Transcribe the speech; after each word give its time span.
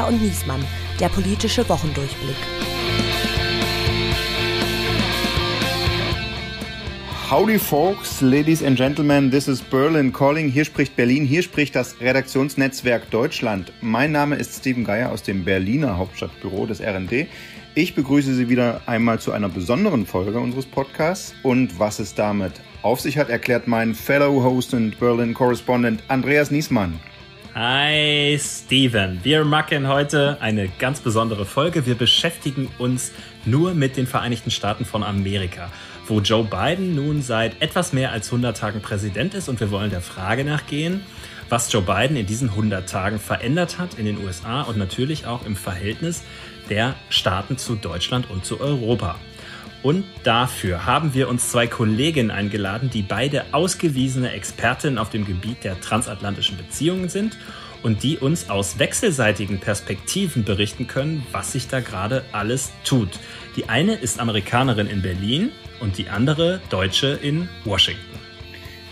Geier 0.00 0.08
und 0.08 0.22
Niesmann, 0.22 0.64
der 0.98 1.08
politische 1.08 1.68
Wochendurchblick. 1.68 2.36
Howdy 7.30 7.58
folks, 7.58 8.22
ladies 8.22 8.62
and 8.62 8.78
gentlemen, 8.78 9.30
this 9.30 9.46
is 9.46 9.60
Berlin 9.60 10.10
calling. 10.10 10.48
Hier 10.48 10.64
spricht 10.64 10.96
Berlin, 10.96 11.26
hier 11.26 11.42
spricht 11.42 11.76
das 11.76 12.00
Redaktionsnetzwerk 12.00 13.10
Deutschland. 13.10 13.72
Mein 13.82 14.12
Name 14.12 14.36
ist 14.36 14.60
Steven 14.60 14.84
Geier 14.84 15.12
aus 15.12 15.22
dem 15.22 15.44
Berliner 15.44 15.98
Hauptstadtbüro 15.98 16.64
des 16.64 16.80
RND. 16.80 17.26
Ich 17.74 17.94
begrüße 17.94 18.34
Sie 18.34 18.48
wieder 18.48 18.80
einmal 18.86 19.20
zu 19.20 19.32
einer 19.32 19.50
besonderen 19.50 20.06
Folge 20.06 20.40
unseres 20.40 20.64
Podcasts 20.64 21.34
und 21.42 21.78
was 21.78 21.98
es 21.98 22.14
damit 22.14 22.52
auf 22.82 23.00
sich 23.00 23.18
hat, 23.18 23.28
erklärt 23.28 23.68
mein 23.68 23.94
Fellow 23.94 24.42
Host 24.42 24.72
und 24.72 24.98
Berlin 24.98 25.34
Correspondent 25.34 26.02
Andreas 26.08 26.50
Niesmann. 26.50 26.98
Hi 27.52 28.38
Steven, 28.38 29.18
wir 29.24 29.44
machen 29.44 29.88
heute 29.88 30.40
eine 30.40 30.68
ganz 30.68 31.00
besondere 31.00 31.44
Folge. 31.44 31.84
Wir 31.84 31.96
beschäftigen 31.96 32.68
uns 32.78 33.10
nur 33.44 33.74
mit 33.74 33.96
den 33.96 34.06
Vereinigten 34.06 34.52
Staaten 34.52 34.84
von 34.84 35.02
Amerika, 35.02 35.68
wo 36.06 36.20
Joe 36.20 36.44
Biden 36.44 36.94
nun 36.94 37.22
seit 37.22 37.60
etwas 37.60 37.92
mehr 37.92 38.12
als 38.12 38.28
100 38.28 38.56
Tagen 38.56 38.80
Präsident 38.80 39.34
ist 39.34 39.48
und 39.48 39.58
wir 39.58 39.72
wollen 39.72 39.90
der 39.90 40.00
Frage 40.00 40.44
nachgehen, 40.44 41.00
was 41.48 41.72
Joe 41.72 41.82
Biden 41.82 42.16
in 42.16 42.26
diesen 42.26 42.50
100 42.50 42.88
Tagen 42.88 43.18
verändert 43.18 43.78
hat 43.78 43.94
in 43.94 44.04
den 44.04 44.24
USA 44.24 44.62
und 44.62 44.78
natürlich 44.78 45.26
auch 45.26 45.44
im 45.44 45.56
Verhältnis 45.56 46.22
der 46.68 46.94
Staaten 47.08 47.58
zu 47.58 47.74
Deutschland 47.74 48.30
und 48.30 48.44
zu 48.44 48.60
Europa. 48.60 49.18
Und 49.82 50.04
dafür 50.24 50.84
haben 50.84 51.14
wir 51.14 51.28
uns 51.28 51.50
zwei 51.50 51.66
Kolleginnen 51.66 52.30
eingeladen, 52.30 52.90
die 52.90 53.02
beide 53.02 53.44
ausgewiesene 53.52 54.32
Expertinnen 54.32 54.98
auf 54.98 55.08
dem 55.08 55.24
Gebiet 55.24 55.64
der 55.64 55.80
transatlantischen 55.80 56.58
Beziehungen 56.58 57.08
sind 57.08 57.38
und 57.82 58.02
die 58.02 58.18
uns 58.18 58.50
aus 58.50 58.78
wechselseitigen 58.78 59.58
Perspektiven 59.58 60.44
berichten 60.44 60.86
können, 60.86 61.24
was 61.32 61.52
sich 61.52 61.68
da 61.68 61.80
gerade 61.80 62.24
alles 62.32 62.72
tut. 62.84 63.18
Die 63.56 63.70
eine 63.70 63.94
ist 63.94 64.20
Amerikanerin 64.20 64.86
in 64.86 65.00
Berlin 65.00 65.50
und 65.80 65.96
die 65.96 66.10
andere 66.10 66.60
Deutsche 66.68 67.18
in 67.22 67.48
Washington. 67.64 68.18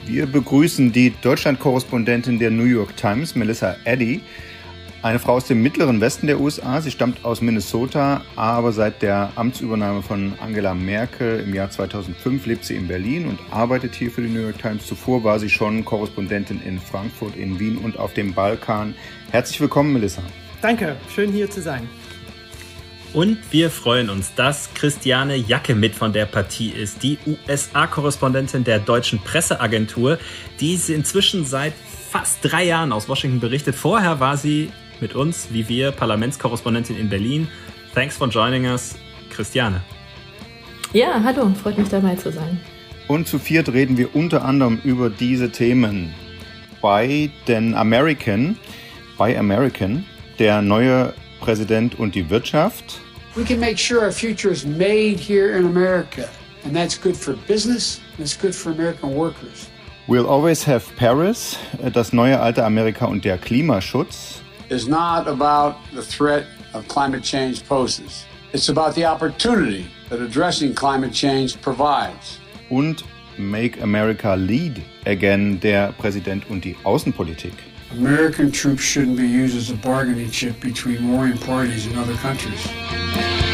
Wir 0.06 0.24
begrüßen 0.24 0.90
die 0.90 1.12
Deutschland-Korrespondentin 1.20 2.38
der 2.38 2.50
New 2.50 2.64
York 2.64 2.96
Times, 2.96 3.34
Melissa 3.34 3.76
Eddy, 3.84 4.22
eine 5.02 5.18
Frau 5.18 5.34
aus 5.34 5.46
dem 5.46 5.62
mittleren 5.62 6.00
Westen 6.00 6.26
der 6.26 6.40
USA. 6.40 6.80
Sie 6.80 6.90
stammt 6.90 7.24
aus 7.24 7.40
Minnesota, 7.40 8.22
aber 8.34 8.72
seit 8.72 9.02
der 9.02 9.30
Amtsübernahme 9.36 10.02
von 10.02 10.34
Angela 10.40 10.74
Merkel 10.74 11.40
im 11.40 11.54
Jahr 11.54 11.70
2005 11.70 12.46
lebt 12.46 12.64
sie 12.64 12.74
in 12.74 12.88
Berlin 12.88 13.26
und 13.28 13.38
arbeitet 13.50 13.94
hier 13.94 14.10
für 14.10 14.22
die 14.22 14.28
New 14.28 14.40
York 14.40 14.58
Times. 14.58 14.86
Zuvor 14.86 15.22
war 15.22 15.38
sie 15.38 15.50
schon 15.50 15.84
Korrespondentin 15.84 16.60
in 16.62 16.80
Frankfurt, 16.80 17.36
in 17.36 17.60
Wien 17.60 17.78
und 17.78 17.98
auf 17.98 18.12
dem 18.14 18.34
Balkan. 18.34 18.94
Herzlich 19.30 19.60
willkommen, 19.60 19.92
Melissa. 19.92 20.22
Danke, 20.60 20.96
schön 21.14 21.30
hier 21.32 21.48
zu 21.48 21.62
sein. 21.62 21.88
Und 23.14 23.38
wir 23.52 23.70
freuen 23.70 24.10
uns, 24.10 24.34
dass 24.34 24.74
Christiane 24.74 25.36
Jacke 25.36 25.74
mit 25.74 25.94
von 25.94 26.12
der 26.12 26.26
Partie 26.26 26.68
ist, 26.70 27.02
die 27.02 27.18
USA-Korrespondentin 27.26 28.64
der 28.64 28.80
deutschen 28.80 29.18
Presseagentur, 29.20 30.18
die 30.60 30.78
inzwischen 30.88 31.46
seit 31.46 31.72
fast 32.10 32.38
drei 32.42 32.64
Jahren 32.64 32.92
aus 32.92 33.08
Washington 33.08 33.40
berichtet. 33.40 33.76
Vorher 33.76 34.20
war 34.20 34.36
sie 34.36 34.70
mit 35.00 35.14
uns, 35.14 35.48
wie 35.50 35.68
wir, 35.68 35.92
Parlamentskorrespondentin 35.92 36.96
in 36.96 37.08
Berlin. 37.08 37.48
Thanks 37.94 38.16
for 38.16 38.28
joining 38.28 38.66
us, 38.66 38.96
Christiane. 39.30 39.80
Ja, 40.92 41.20
hallo, 41.22 41.52
freut 41.62 41.76
mich 41.78 41.88
dabei 41.88 42.16
zu 42.16 42.32
sein. 42.32 42.60
Und 43.08 43.26
zu 43.26 43.38
viert 43.38 43.72
reden 43.72 43.96
wir 43.96 44.14
unter 44.14 44.44
anderem 44.44 44.80
über 44.84 45.10
diese 45.10 45.50
Themen. 45.50 46.14
Bei 46.80 47.30
den 47.46 47.74
American, 47.74 48.56
bei 49.16 49.38
American, 49.38 50.04
der 50.38 50.62
neue 50.62 51.14
Präsident 51.40 51.98
und 51.98 52.14
die 52.14 52.30
Wirtschaft. 52.30 53.00
We 53.34 53.44
can 53.44 53.60
make 53.60 53.78
sure 53.78 54.00
our 54.04 54.12
future 54.12 54.52
is 54.52 54.64
made 54.64 55.16
here 55.18 55.56
in 55.56 55.64
America. 55.64 56.28
And 56.64 56.74
that's 56.74 57.00
good 57.00 57.16
for 57.16 57.34
business, 57.46 58.00
and 58.16 58.26
it's 58.26 58.38
good 58.38 58.54
for 58.54 58.72
American 58.72 59.14
workers. 59.14 59.68
We'll 60.06 60.26
always 60.26 60.66
have 60.66 60.84
Paris, 60.96 61.58
das 61.92 62.12
neue 62.12 62.40
alte 62.40 62.64
Amerika 62.64 63.06
und 63.06 63.24
der 63.24 63.38
Klimaschutz. 63.38 64.42
Is 64.70 64.86
not 64.86 65.26
about 65.26 65.76
the 65.94 66.02
threat 66.02 66.46
of 66.74 66.86
climate 66.88 67.22
change 67.22 67.66
poses. 67.66 68.26
It's 68.52 68.68
about 68.68 68.94
the 68.94 69.06
opportunity 69.06 69.86
that 70.10 70.20
addressing 70.20 70.74
climate 70.74 71.12
change 71.12 71.60
provides. 71.62 72.38
Und 72.70 73.02
Make 73.38 73.80
America 73.80 74.34
Lead 74.34 74.82
Again, 75.06 75.58
der 75.60 75.92
Präsident 75.92 76.50
und 76.50 76.64
die 76.64 76.76
Außenpolitik. 76.84 77.54
American 77.92 78.52
troops 78.52 78.82
shouldn't 78.82 79.16
be 79.16 79.26
used 79.26 79.56
as 79.56 79.70
a 79.70 79.76
bargaining 79.76 80.30
chip 80.30 80.60
between 80.60 81.10
warring 81.10 81.38
parties 81.38 81.86
in 81.86 81.96
other 81.96 82.14
countries. 82.16 83.47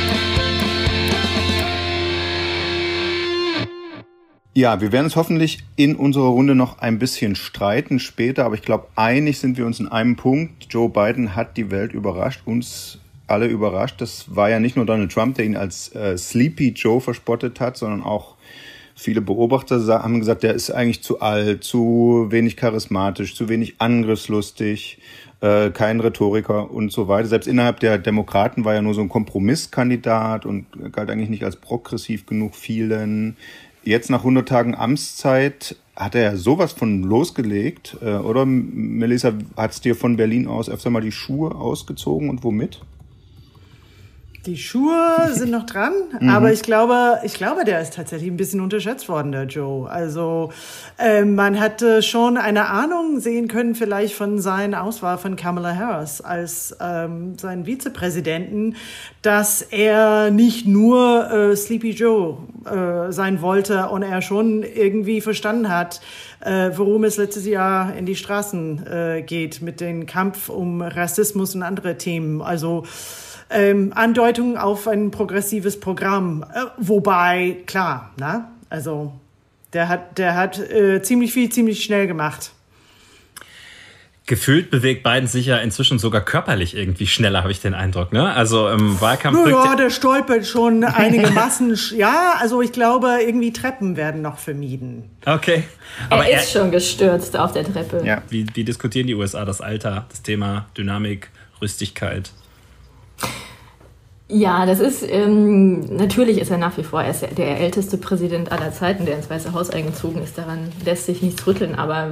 Ja, 4.56 4.80
wir 4.80 4.92
werden 4.92 5.06
uns 5.06 5.16
hoffentlich 5.16 5.64
in 5.74 5.96
unserer 5.96 6.28
Runde 6.28 6.54
noch 6.54 6.78
ein 6.78 7.00
bisschen 7.00 7.34
streiten 7.34 7.98
später, 7.98 8.44
aber 8.44 8.54
ich 8.54 8.62
glaube, 8.62 8.86
einig 8.94 9.40
sind 9.40 9.58
wir 9.58 9.66
uns 9.66 9.80
in 9.80 9.88
einem 9.88 10.14
Punkt. 10.14 10.66
Joe 10.70 10.88
Biden 10.88 11.34
hat 11.34 11.56
die 11.56 11.72
Welt 11.72 11.92
überrascht, 11.92 12.42
uns 12.44 13.00
alle 13.26 13.48
überrascht. 13.48 14.00
Das 14.00 14.36
war 14.36 14.50
ja 14.50 14.60
nicht 14.60 14.76
nur 14.76 14.86
Donald 14.86 15.10
Trump, 15.10 15.34
der 15.34 15.46
ihn 15.46 15.56
als 15.56 15.92
äh, 15.96 16.16
Sleepy 16.16 16.68
Joe 16.68 17.00
verspottet 17.00 17.58
hat, 17.58 17.76
sondern 17.76 18.04
auch 18.04 18.36
viele 18.94 19.20
Beobachter 19.20 19.84
haben 20.00 20.20
gesagt, 20.20 20.44
der 20.44 20.54
ist 20.54 20.70
eigentlich 20.70 21.02
zu 21.02 21.20
alt, 21.20 21.64
zu 21.64 22.26
wenig 22.30 22.56
charismatisch, 22.56 23.34
zu 23.34 23.48
wenig 23.48 23.80
angriffslustig, 23.80 24.98
äh, 25.40 25.70
kein 25.70 25.98
Rhetoriker 25.98 26.70
und 26.70 26.92
so 26.92 27.08
weiter. 27.08 27.26
Selbst 27.26 27.48
innerhalb 27.48 27.80
der 27.80 27.98
Demokraten 27.98 28.64
war 28.64 28.74
er 28.74 28.82
nur 28.82 28.94
so 28.94 29.00
ein 29.00 29.08
Kompromisskandidat 29.08 30.46
und 30.46 30.66
galt 30.92 31.10
eigentlich 31.10 31.28
nicht 31.28 31.44
als 31.44 31.56
progressiv 31.56 32.24
genug 32.24 32.54
vielen. 32.54 33.36
Jetzt 33.84 34.08
nach 34.08 34.20
100 34.20 34.48
Tagen 34.48 34.74
Amtszeit 34.74 35.76
hat 35.94 36.14
er 36.14 36.38
sowas 36.38 36.72
von 36.72 37.02
losgelegt, 37.02 37.98
äh, 38.00 38.14
oder 38.14 38.46
Melissa, 38.46 39.34
hat 39.56 39.72
es 39.72 39.80
dir 39.82 39.94
von 39.94 40.16
Berlin 40.16 40.48
aus 40.48 40.70
öfter 40.70 40.88
mal 40.88 41.02
die 41.02 41.12
Schuhe 41.12 41.54
ausgezogen 41.54 42.30
und 42.30 42.42
womit? 42.44 42.80
Die 44.46 44.58
Schuhe 44.58 45.30
sind 45.32 45.50
noch 45.50 45.64
dran, 45.64 45.92
mhm. 46.20 46.28
aber 46.28 46.52
ich 46.52 46.62
glaube, 46.62 47.20
ich 47.22 47.34
glaube, 47.34 47.64
der 47.64 47.80
ist 47.80 47.94
tatsächlich 47.94 48.30
ein 48.30 48.36
bisschen 48.36 48.60
unterschätzt 48.60 49.08
worden, 49.08 49.32
der 49.32 49.44
Joe. 49.44 49.88
Also 49.88 50.52
äh, 50.98 51.24
man 51.24 51.58
hatte 51.58 52.02
schon 52.02 52.36
eine 52.36 52.68
Ahnung 52.68 53.20
sehen 53.20 53.48
können, 53.48 53.74
vielleicht 53.74 54.14
von 54.14 54.38
seiner 54.38 54.82
Auswahl 54.82 55.16
von 55.16 55.36
Kamala 55.36 55.74
Harris 55.74 56.20
als 56.20 56.76
ähm, 56.80 57.38
seinen 57.38 57.64
Vizepräsidenten, 57.64 58.76
dass 59.22 59.62
er 59.62 60.30
nicht 60.30 60.66
nur 60.66 61.30
äh, 61.30 61.56
Sleepy 61.56 61.92
Joe 61.92 62.36
äh, 62.66 63.12
sein 63.12 63.40
wollte 63.40 63.88
und 63.88 64.02
er 64.02 64.20
schon 64.20 64.62
irgendwie 64.62 65.22
verstanden 65.22 65.70
hat, 65.70 66.02
äh, 66.40 66.70
worum 66.74 67.04
es 67.04 67.16
letztes 67.16 67.46
Jahr 67.46 67.96
in 67.96 68.04
die 68.04 68.16
Straßen 68.16 68.86
äh, 68.86 69.22
geht 69.22 69.62
mit 69.62 69.80
dem 69.80 70.04
Kampf 70.04 70.50
um 70.50 70.82
Rassismus 70.82 71.54
und 71.54 71.62
andere 71.62 71.96
Themen. 71.96 72.42
Also 72.42 72.84
ähm, 73.54 73.92
Andeutungen 73.94 74.58
auf 74.58 74.86
ein 74.88 75.10
progressives 75.10 75.78
Programm. 75.80 76.44
Äh, 76.54 76.66
wobei, 76.76 77.58
klar, 77.66 78.10
na, 78.18 78.50
also 78.68 79.12
der 79.72 79.88
hat, 79.88 80.18
der 80.18 80.36
hat 80.36 80.58
äh, 80.58 81.02
ziemlich 81.02 81.32
viel, 81.32 81.50
ziemlich 81.50 81.84
schnell 81.84 82.06
gemacht. 82.06 82.52
Gefühlt 84.26 84.70
bewegt 84.70 85.02
Biden 85.02 85.26
sich 85.26 85.44
ja 85.44 85.58
inzwischen 85.58 85.98
sogar 85.98 86.22
körperlich 86.22 86.74
irgendwie 86.74 87.06
schneller, 87.06 87.42
habe 87.42 87.52
ich 87.52 87.60
den 87.60 87.74
Eindruck. 87.74 88.10
Ne? 88.14 88.32
Also 88.32 88.70
im 88.70 88.98
Wahlkampf. 88.98 89.46
Ja, 89.46 89.76
der 89.76 89.90
stolpert 89.90 90.46
schon 90.46 90.82
einige 90.84 91.30
Massen. 91.30 91.78
ja, 91.94 92.34
also 92.40 92.62
ich 92.62 92.72
glaube, 92.72 93.18
irgendwie 93.20 93.52
Treppen 93.52 93.98
werden 93.98 94.22
noch 94.22 94.38
vermieden. 94.38 95.10
Okay. 95.26 95.64
Aber 96.08 96.26
er 96.26 96.40
ist 96.40 96.54
er, 96.54 96.60
schon 96.60 96.70
gestürzt 96.70 97.36
auf 97.36 97.52
der 97.52 97.64
Treppe. 97.64 98.02
Ja. 98.02 98.22
Wie, 98.30 98.46
wie 98.54 98.64
diskutieren 98.64 99.06
die 99.06 99.14
USA 99.14 99.44
das 99.44 99.60
Alter, 99.60 100.06
das 100.08 100.22
Thema 100.22 100.68
Dynamik, 100.74 101.28
Rüstigkeit? 101.60 102.32
Ja, 104.28 104.64
das 104.64 104.80
ist 104.80 105.04
ähm, 105.06 105.80
natürlich 105.96 106.38
ist 106.38 106.50
er 106.50 106.56
nach 106.56 106.78
wie 106.78 106.82
vor 106.82 107.02
er 107.02 107.10
ist 107.10 107.26
der 107.36 107.60
älteste 107.60 107.98
Präsident 107.98 108.50
aller 108.50 108.72
Zeiten, 108.72 109.04
der 109.04 109.16
ins 109.16 109.28
Weiße 109.28 109.52
Haus 109.52 109.68
eingezogen 109.68 110.22
ist. 110.22 110.38
Daran 110.38 110.72
lässt 110.84 111.06
sich 111.06 111.20
nichts 111.20 111.46
rütteln, 111.46 111.74
aber 111.74 112.08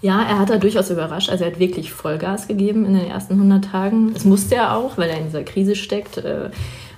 ja, 0.00 0.22
er 0.22 0.38
hat 0.40 0.50
da 0.50 0.58
durchaus 0.58 0.90
überrascht. 0.90 1.30
Also 1.30 1.44
er 1.44 1.52
hat 1.52 1.60
wirklich 1.60 1.92
Vollgas 1.92 2.48
gegeben 2.48 2.84
in 2.84 2.94
den 2.94 3.08
ersten 3.08 3.34
100 3.34 3.64
Tagen. 3.64 4.12
Das 4.14 4.24
musste 4.24 4.56
er 4.56 4.76
auch, 4.76 4.98
weil 4.98 5.08
er 5.10 5.18
in 5.18 5.26
dieser 5.26 5.44
Krise 5.44 5.76
steckt. 5.76 6.18
Äh, 6.18 6.50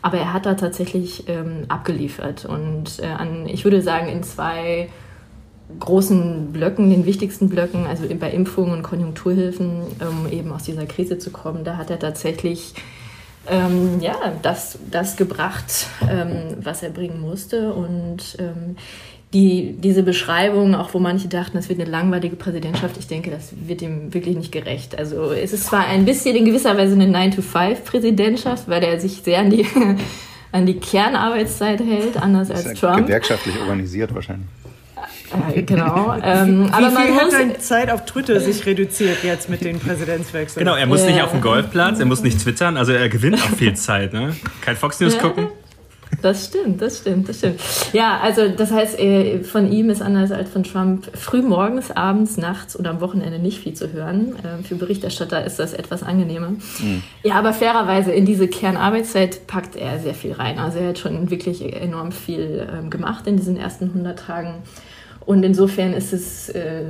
aber 0.02 0.18
er 0.18 0.32
hat 0.32 0.46
da 0.46 0.54
tatsächlich 0.54 1.24
ähm, 1.28 1.64
abgeliefert 1.68 2.46
und 2.46 3.00
äh, 3.00 3.06
an, 3.06 3.46
ich 3.46 3.64
würde 3.64 3.82
sagen 3.82 4.08
in 4.08 4.22
zwei 4.22 4.88
großen 5.78 6.52
Blöcken, 6.52 6.90
den 6.90 7.04
wichtigsten 7.04 7.48
Blöcken, 7.48 7.86
also 7.86 8.04
bei 8.18 8.30
Impfungen 8.30 8.72
und 8.72 8.82
Konjunkturhilfen, 8.82 9.82
um 10.00 10.32
eben 10.32 10.52
aus 10.52 10.64
dieser 10.64 10.86
Krise 10.86 11.18
zu 11.18 11.30
kommen, 11.30 11.64
da 11.64 11.76
hat 11.76 11.90
er 11.90 11.98
tatsächlich 11.98 12.74
ähm, 13.50 14.00
ja, 14.00 14.14
das, 14.42 14.78
das 14.90 15.16
gebracht, 15.16 15.86
ähm, 16.08 16.56
was 16.62 16.82
er 16.82 16.90
bringen 16.90 17.20
musste. 17.20 17.72
Und 17.74 18.36
ähm, 18.38 18.76
die, 19.32 19.76
diese 19.78 20.02
Beschreibung, 20.02 20.74
auch 20.74 20.92
wo 20.94 20.98
manche 20.98 21.28
dachten, 21.28 21.56
das 21.56 21.68
wird 21.68 21.80
eine 21.80 21.90
langweilige 21.90 22.36
Präsidentschaft, 22.36 22.96
ich 22.98 23.06
denke, 23.06 23.30
das 23.30 23.52
wird 23.66 23.82
ihm 23.82 24.12
wirklich 24.12 24.36
nicht 24.36 24.50
gerecht. 24.50 24.98
Also 24.98 25.32
es 25.32 25.52
ist 25.52 25.66
zwar 25.66 25.86
ein 25.86 26.04
bisschen 26.04 26.34
in 26.34 26.44
gewisser 26.44 26.76
Weise 26.76 26.94
eine 26.94 27.06
9-to-5-Präsidentschaft, 27.06 28.68
weil 28.68 28.82
er 28.82 28.98
sich 28.98 29.22
sehr 29.22 29.40
an 29.40 29.50
die, 29.50 29.66
an 30.52 30.66
die 30.66 30.74
Kernarbeitszeit 30.74 31.80
hält, 31.80 32.16
anders 32.16 32.50
als 32.50 32.72
Trump. 32.74 33.06
Gewerkschaftlich 33.06 33.56
organisiert 33.60 34.14
wahrscheinlich. 34.14 34.48
Äh, 35.54 35.62
genau. 35.62 36.14
Ähm, 36.22 36.66
Wie 36.66 36.72
aber 36.72 36.90
viel 36.90 37.14
hat 37.14 37.32
deine 37.32 37.58
Zeit 37.58 37.90
auf 37.90 38.04
Twitter 38.04 38.40
sich 38.40 38.66
reduziert 38.66 39.22
jetzt 39.22 39.48
mit 39.48 39.64
den 39.64 39.78
Präsidentswechseln? 39.78 40.64
Genau, 40.64 40.76
er 40.76 40.86
muss 40.86 41.00
ja. 41.02 41.06
nicht 41.10 41.22
auf 41.22 41.30
dem 41.30 41.40
Golfplatz, 41.40 42.00
er 42.00 42.06
muss 42.06 42.22
nicht 42.22 42.40
twittern, 42.40 42.76
also 42.76 42.92
er 42.92 43.08
gewinnt 43.08 43.36
auch 43.36 43.56
viel 43.56 43.74
Zeit. 43.74 44.12
Ne? 44.12 44.34
Kein 44.60 44.76
Fox 44.76 45.00
News 45.00 45.14
ja. 45.14 45.20
gucken. 45.20 45.48
Das 46.22 46.46
stimmt, 46.46 46.82
das 46.82 46.98
stimmt, 46.98 47.28
das 47.28 47.38
stimmt. 47.38 47.60
Ja, 47.92 48.18
also 48.18 48.48
das 48.48 48.72
heißt, 48.72 48.98
äh, 48.98 49.42
von 49.42 49.70
ihm 49.70 49.90
ist 49.90 50.02
anders 50.02 50.32
als 50.32 50.50
von 50.50 50.64
Trump 50.64 51.08
früh 51.16 51.40
morgens, 51.40 51.90
abends, 51.90 52.36
nachts 52.36 52.78
oder 52.78 52.90
am 52.90 53.00
Wochenende 53.00 53.38
nicht 53.38 53.60
viel 53.60 53.74
zu 53.74 53.92
hören. 53.92 54.36
Ähm, 54.44 54.64
für 54.64 54.74
Berichterstatter 54.74 55.44
ist 55.44 55.58
das 55.58 55.72
etwas 55.72 56.02
angenehmer. 56.02 56.50
Mhm. 56.50 57.02
Ja, 57.22 57.36
aber 57.36 57.52
fairerweise 57.52 58.12
in 58.12 58.26
diese 58.26 58.48
Kernarbeitszeit 58.48 59.46
packt 59.46 59.76
er 59.76 59.98
sehr 60.00 60.14
viel 60.14 60.32
rein. 60.32 60.58
Also 60.58 60.78
er 60.78 60.88
hat 60.88 60.98
schon 60.98 61.30
wirklich 61.30 61.62
enorm 61.74 62.12
viel 62.12 62.68
ähm, 62.70 62.90
gemacht 62.90 63.26
in 63.26 63.36
diesen 63.36 63.56
ersten 63.56 63.84
100 63.84 64.18
Tagen. 64.18 64.54
Und 65.30 65.44
insofern 65.44 65.92
ist 65.92 66.12
es 66.12 66.48
äh, 66.48 66.82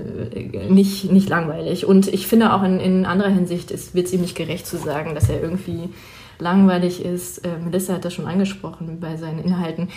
nicht, 0.70 1.12
nicht 1.12 1.28
langweilig. 1.28 1.84
Und 1.84 2.08
ich 2.08 2.26
finde 2.26 2.54
auch 2.54 2.62
in, 2.62 2.80
in 2.80 3.04
anderer 3.04 3.28
Hinsicht, 3.28 3.70
es 3.70 3.94
wird 3.94 4.10
ihm 4.14 4.22
nicht 4.22 4.34
gerecht 4.34 4.66
zu 4.66 4.78
sagen, 4.78 5.14
dass 5.14 5.28
er 5.28 5.42
irgendwie 5.42 5.90
langweilig 6.38 7.04
ist. 7.04 7.44
Äh, 7.44 7.58
Melissa 7.62 7.92
hat 7.92 8.06
das 8.06 8.14
schon 8.14 8.24
angesprochen 8.24 8.96
bei 8.98 9.18
seinen 9.18 9.40
Inhalten 9.40 9.88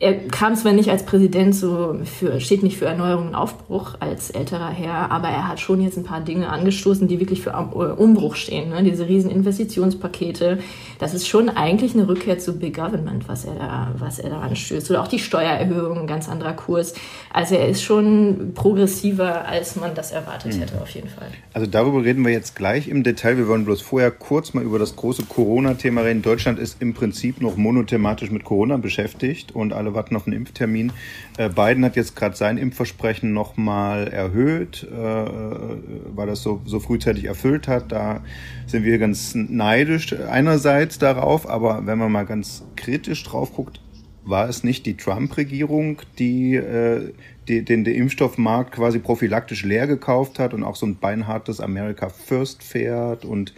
er 0.00 0.14
kam 0.14 0.56
zwar 0.56 0.72
nicht 0.72 0.90
als 0.90 1.04
Präsident 1.04 1.54
so 1.54 1.96
für, 2.04 2.40
steht 2.40 2.64
nicht 2.64 2.76
für 2.76 2.86
Erneuerung 2.86 3.28
und 3.28 3.34
Aufbruch 3.36 3.94
als 4.00 4.30
älterer 4.30 4.68
Herr, 4.68 5.10
aber 5.12 5.28
er 5.28 5.48
hat 5.48 5.60
schon 5.60 5.80
jetzt 5.80 5.96
ein 5.96 6.02
paar 6.02 6.20
Dinge 6.20 6.48
angestoßen, 6.48 7.06
die 7.06 7.20
wirklich 7.20 7.40
für 7.40 7.50
äh, 7.50 8.02
Umbruch 8.02 8.34
stehen. 8.34 8.70
Ne? 8.70 8.82
Diese 8.82 9.08
riesen 9.08 9.30
Investitionspakete, 9.30 10.58
das 10.98 11.14
ist 11.14 11.28
schon 11.28 11.48
eigentlich 11.48 11.94
eine 11.94 12.08
Rückkehr 12.08 12.38
zu 12.38 12.58
Big 12.58 12.74
Government, 12.74 13.28
was 13.28 13.44
er 13.44 13.54
da, 13.54 13.94
was 13.96 14.18
er 14.18 14.30
da 14.30 14.40
anstößt. 14.40 14.90
Oder 14.90 15.02
auch 15.02 15.08
die 15.08 15.20
Steuererhöhung, 15.20 16.00
ein 16.00 16.06
ganz 16.08 16.28
anderer 16.28 16.54
Kurs. 16.54 16.94
Also 17.32 17.54
er 17.54 17.68
ist 17.68 17.84
schon 17.84 18.52
progressiver, 18.54 19.46
als 19.46 19.76
man 19.76 19.94
das 19.94 20.10
erwartet 20.10 20.58
hätte, 20.58 20.82
auf 20.82 20.90
jeden 20.90 21.08
Fall. 21.08 21.28
Also 21.54 21.68
darüber 21.68 22.04
reden 22.04 22.24
wir 22.24 22.32
jetzt 22.32 22.56
gleich 22.56 22.88
im 22.88 23.04
Detail. 23.04 23.38
Wir 23.38 23.46
wollen 23.46 23.64
bloß 23.64 23.80
vorher 23.80 24.10
kurz 24.10 24.52
mal 24.52 24.64
über 24.64 24.80
das 24.80 24.96
große 24.96 25.22
Corona-Thema 25.26 26.00
reden. 26.00 26.22
Deutschland 26.22 26.58
ist 26.58 26.82
im 26.82 26.92
Prinzip 26.92 27.40
noch 27.40 27.56
monothematisch 27.56 28.32
mit 28.32 28.42
Corona 28.42 28.78
beschäftigt 28.78 29.54
und 29.54 29.61
alle 29.70 29.94
warten 29.94 30.16
auf 30.16 30.26
einen 30.26 30.34
Impftermin. 30.34 30.92
Äh, 31.36 31.50
Biden 31.50 31.84
hat 31.84 31.94
jetzt 31.94 32.16
gerade 32.16 32.34
sein 32.34 32.56
Impfversprechen 32.56 33.32
nochmal 33.32 34.08
erhöht, 34.08 34.88
äh, 34.90 34.96
weil 34.96 36.26
das 36.26 36.42
so, 36.42 36.62
so 36.64 36.80
frühzeitig 36.80 37.26
erfüllt 37.26 37.68
hat. 37.68 37.92
Da 37.92 38.22
sind 38.66 38.84
wir 38.84 38.98
ganz 38.98 39.34
neidisch 39.34 40.14
einerseits 40.14 40.98
darauf, 40.98 41.48
aber 41.48 41.86
wenn 41.86 41.98
man 41.98 42.10
mal 42.10 42.24
ganz 42.24 42.64
kritisch 42.76 43.22
drauf 43.24 43.52
guckt, 43.52 43.80
war 44.24 44.48
es 44.48 44.64
nicht 44.64 44.86
die 44.86 44.96
Trump-Regierung, 44.96 45.98
die, 46.18 46.54
äh, 46.54 47.12
die 47.48 47.64
den, 47.64 47.84
den 47.84 47.94
Impfstoffmarkt 47.94 48.72
quasi 48.72 48.98
prophylaktisch 48.98 49.64
leer 49.64 49.86
gekauft 49.86 50.38
hat 50.38 50.54
und 50.54 50.62
auch 50.62 50.76
so 50.76 50.86
ein 50.86 50.96
beinhartes 50.96 51.60
America 51.60 52.08
First 52.08 52.62
fährt 52.62 53.24
und 53.24 53.52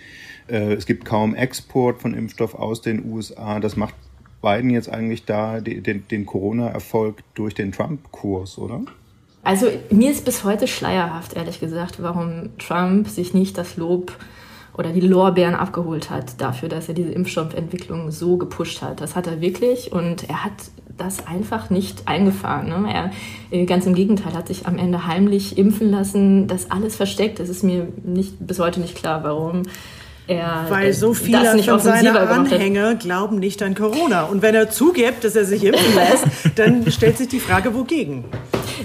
äh, 0.48 0.72
es 0.72 0.86
gibt 0.86 1.04
kaum 1.04 1.34
Export 1.34 2.00
von 2.00 2.14
Impfstoff 2.14 2.54
aus 2.54 2.82
den 2.82 3.04
USA. 3.04 3.60
Das 3.60 3.76
macht 3.76 3.94
Biden 4.44 4.70
jetzt 4.70 4.90
eigentlich 4.90 5.24
da 5.24 5.60
den, 5.60 6.06
den 6.06 6.26
Corona-Erfolg 6.26 7.22
durch 7.34 7.54
den 7.54 7.72
Trump-Kurs, 7.72 8.58
oder? 8.58 8.82
Also 9.42 9.66
mir 9.90 10.10
ist 10.10 10.24
bis 10.24 10.44
heute 10.44 10.68
schleierhaft, 10.68 11.34
ehrlich 11.34 11.60
gesagt, 11.60 12.02
warum 12.02 12.50
Trump 12.58 13.08
sich 13.08 13.34
nicht 13.34 13.58
das 13.58 13.76
Lob 13.76 14.12
oder 14.76 14.90
die 14.90 15.00
Lorbeeren 15.00 15.54
abgeholt 15.54 16.10
hat 16.10 16.40
dafür, 16.40 16.68
dass 16.68 16.88
er 16.88 16.94
diese 16.94 17.12
Impfstoffentwicklung 17.12 18.10
so 18.10 18.36
gepusht 18.36 18.82
hat. 18.82 19.00
Das 19.00 19.16
hat 19.16 19.26
er 19.26 19.40
wirklich 19.40 19.92
und 19.92 20.28
er 20.28 20.44
hat 20.44 20.52
das 20.96 21.26
einfach 21.26 21.70
nicht 21.70 22.06
eingefahren. 22.06 22.68
Ne? 22.68 22.92
Er, 22.92 23.10
äh, 23.50 23.64
ganz 23.66 23.86
im 23.86 23.94
Gegenteil, 23.94 24.32
hat 24.32 24.48
sich 24.48 24.66
am 24.66 24.78
Ende 24.78 25.06
heimlich 25.06 25.58
impfen 25.58 25.90
lassen, 25.90 26.46
das 26.46 26.70
alles 26.70 26.96
versteckt. 26.96 27.38
Das 27.38 27.48
ist 27.48 27.62
mir 27.62 27.88
nicht, 28.04 28.34
bis 28.46 28.58
heute 28.58 28.80
nicht 28.80 28.94
klar, 28.94 29.24
warum 29.24 29.62
er 30.26 30.66
Weil 30.68 30.92
so 30.94 31.12
viele 31.12 31.62
von 31.62 31.80
seinen 31.80 32.16
Anhänger 32.16 32.94
glauben 32.94 33.38
nicht 33.38 33.62
an 33.62 33.74
Corona. 33.74 34.24
Und 34.24 34.40
wenn 34.40 34.54
er 34.54 34.70
zugibt, 34.70 35.24
dass 35.24 35.36
er 35.36 35.44
sich 35.44 35.64
impfen 35.64 35.94
lässt, 35.94 36.24
dann 36.56 36.90
stellt 36.90 37.18
sich 37.18 37.28
die 37.28 37.40
Frage, 37.40 37.74
wogegen? 37.74 38.24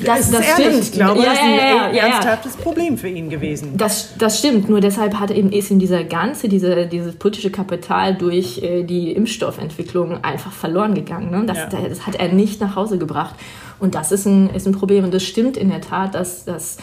Das, 0.05 0.31
das, 0.31 0.45
stimmt. 0.53 0.79
Ich 0.79 0.91
glaube, 0.91 1.19
ja, 1.19 1.25
das 1.25 1.33
ist 1.33 1.43
ein 1.43 1.55
ja, 1.55 1.91
ja, 1.91 2.07
ernsthaftes 2.07 2.55
Problem 2.57 2.97
für 2.97 3.07
ihn 3.07 3.29
gewesen. 3.29 3.77
Das, 3.77 4.17
das 4.17 4.39
stimmt. 4.39 4.69
Nur 4.69 4.81
deshalb 4.81 5.15
hat 5.15 5.31
eben, 5.31 5.51
ist 5.51 5.71
ihm 5.71 5.79
dieser 5.79 6.03
ganze, 6.03 6.49
diese, 6.49 6.87
dieses 6.87 7.15
politische 7.15 7.51
Kapital 7.51 8.15
durch 8.15 8.61
äh, 8.61 8.83
die 8.83 9.11
Impfstoffentwicklung 9.11 10.23
einfach 10.23 10.51
verloren 10.51 10.93
gegangen. 10.93 11.31
Ne? 11.31 11.43
Das, 11.45 11.69
das 11.69 12.05
hat 12.05 12.15
er 12.15 12.29
nicht 12.29 12.61
nach 12.61 12.75
Hause 12.75 12.97
gebracht. 12.97 13.35
Und 13.79 13.95
das 13.95 14.11
ist 14.11 14.25
ein, 14.25 14.49
ist 14.49 14.67
ein 14.67 14.73
Problem. 14.73 15.05
Und 15.05 15.13
das 15.13 15.23
stimmt 15.23 15.57
in 15.57 15.69
der 15.69 15.81
Tat, 15.81 16.15
dass, 16.15 16.45
dass 16.45 16.77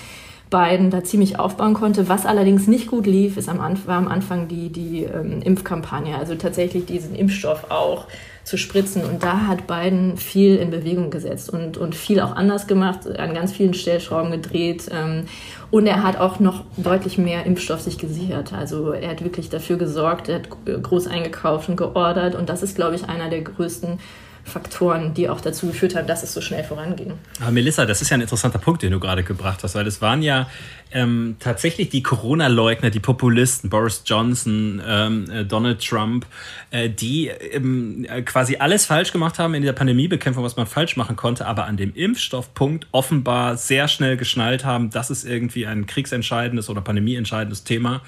Biden 0.50 0.90
da 0.90 1.02
ziemlich 1.02 1.38
aufbauen 1.38 1.74
konnte. 1.74 2.08
Was 2.08 2.24
allerdings 2.24 2.68
nicht 2.68 2.88
gut 2.88 3.06
lief, 3.06 3.36
ist 3.36 3.48
am 3.48 3.60
Anfang, 3.60 3.86
war 3.88 3.96
am 3.96 4.08
Anfang 4.08 4.46
die, 4.48 4.70
die 4.70 5.02
ähm, 5.04 5.42
Impfkampagne, 5.42 6.16
also 6.16 6.36
tatsächlich 6.36 6.86
diesen 6.86 7.16
Impfstoff 7.16 7.70
auch 7.70 8.06
zu 8.44 8.56
spritzen. 8.56 9.04
Und 9.04 9.24
da 9.24 9.48
hat 9.48 9.66
Biden 9.66 10.16
viel 10.16 10.56
in 10.56 10.70
Bewegung 10.70 11.10
gesetzt 11.10 11.50
und, 11.50 11.76
und 11.76 11.96
viel 11.96 12.20
auch 12.20 12.36
anders 12.36 12.68
gemacht, 12.68 13.08
an 13.18 13.34
ganz 13.34 13.52
vielen 13.52 13.74
Stellschrauben 13.74 14.30
gedreht. 14.30 14.88
Ähm, 14.92 15.24
und 15.72 15.88
er 15.88 16.04
hat 16.04 16.18
auch 16.18 16.38
noch 16.38 16.62
deutlich 16.76 17.18
mehr 17.18 17.44
Impfstoff 17.44 17.80
sich 17.80 17.98
gesichert. 17.98 18.52
Also 18.52 18.92
er 18.92 19.10
hat 19.10 19.24
wirklich 19.24 19.50
dafür 19.50 19.78
gesorgt, 19.78 20.28
er 20.28 20.36
hat 20.36 20.48
groß 20.82 21.08
eingekauft 21.08 21.68
und 21.68 21.76
geordert. 21.76 22.36
Und 22.36 22.48
das 22.48 22.62
ist, 22.62 22.76
glaube 22.76 22.94
ich, 22.94 23.08
einer 23.08 23.30
der 23.30 23.42
größten 23.42 23.98
Faktoren, 24.46 25.12
die 25.12 25.28
auch 25.28 25.40
dazu 25.40 25.66
geführt 25.66 25.96
haben, 25.96 26.06
dass 26.06 26.22
es 26.22 26.32
so 26.32 26.40
schnell 26.40 26.62
voranging. 26.62 27.14
Aber 27.40 27.50
Melissa, 27.50 27.84
das 27.84 28.00
ist 28.00 28.10
ja 28.10 28.16
ein 28.16 28.20
interessanter 28.20 28.58
Punkt, 28.58 28.82
den 28.82 28.92
du 28.92 29.00
gerade 29.00 29.24
gebracht 29.24 29.62
hast, 29.64 29.74
weil 29.74 29.86
es 29.86 30.00
waren 30.00 30.22
ja 30.22 30.48
ähm, 30.92 31.36
tatsächlich 31.40 31.88
die 31.88 32.02
Corona-Leugner, 32.02 32.90
die 32.90 33.00
Populisten, 33.00 33.68
Boris 33.68 34.02
Johnson, 34.06 34.80
ähm, 34.86 35.30
äh, 35.30 35.44
Donald 35.44 35.84
Trump, 35.84 36.26
äh, 36.70 36.88
die 36.88 37.26
ähm, 37.26 38.06
quasi 38.24 38.56
alles 38.56 38.86
falsch 38.86 39.12
gemacht 39.12 39.40
haben 39.40 39.54
in 39.54 39.62
der 39.62 39.72
Pandemiebekämpfung, 39.72 40.44
was 40.44 40.56
man 40.56 40.66
falsch 40.66 40.96
machen 40.96 41.16
konnte, 41.16 41.44
aber 41.46 41.64
an 41.64 41.76
dem 41.76 41.92
Impfstoffpunkt 41.92 42.86
offenbar 42.92 43.56
sehr 43.56 43.88
schnell 43.88 44.16
geschnallt 44.16 44.64
haben, 44.64 44.90
das 44.90 45.10
ist 45.10 45.24
irgendwie 45.24 45.66
ein 45.66 45.86
kriegsentscheidendes 45.86 46.70
oder 46.70 46.80
pandemieentscheidendes 46.82 47.64
Thema 47.64 48.02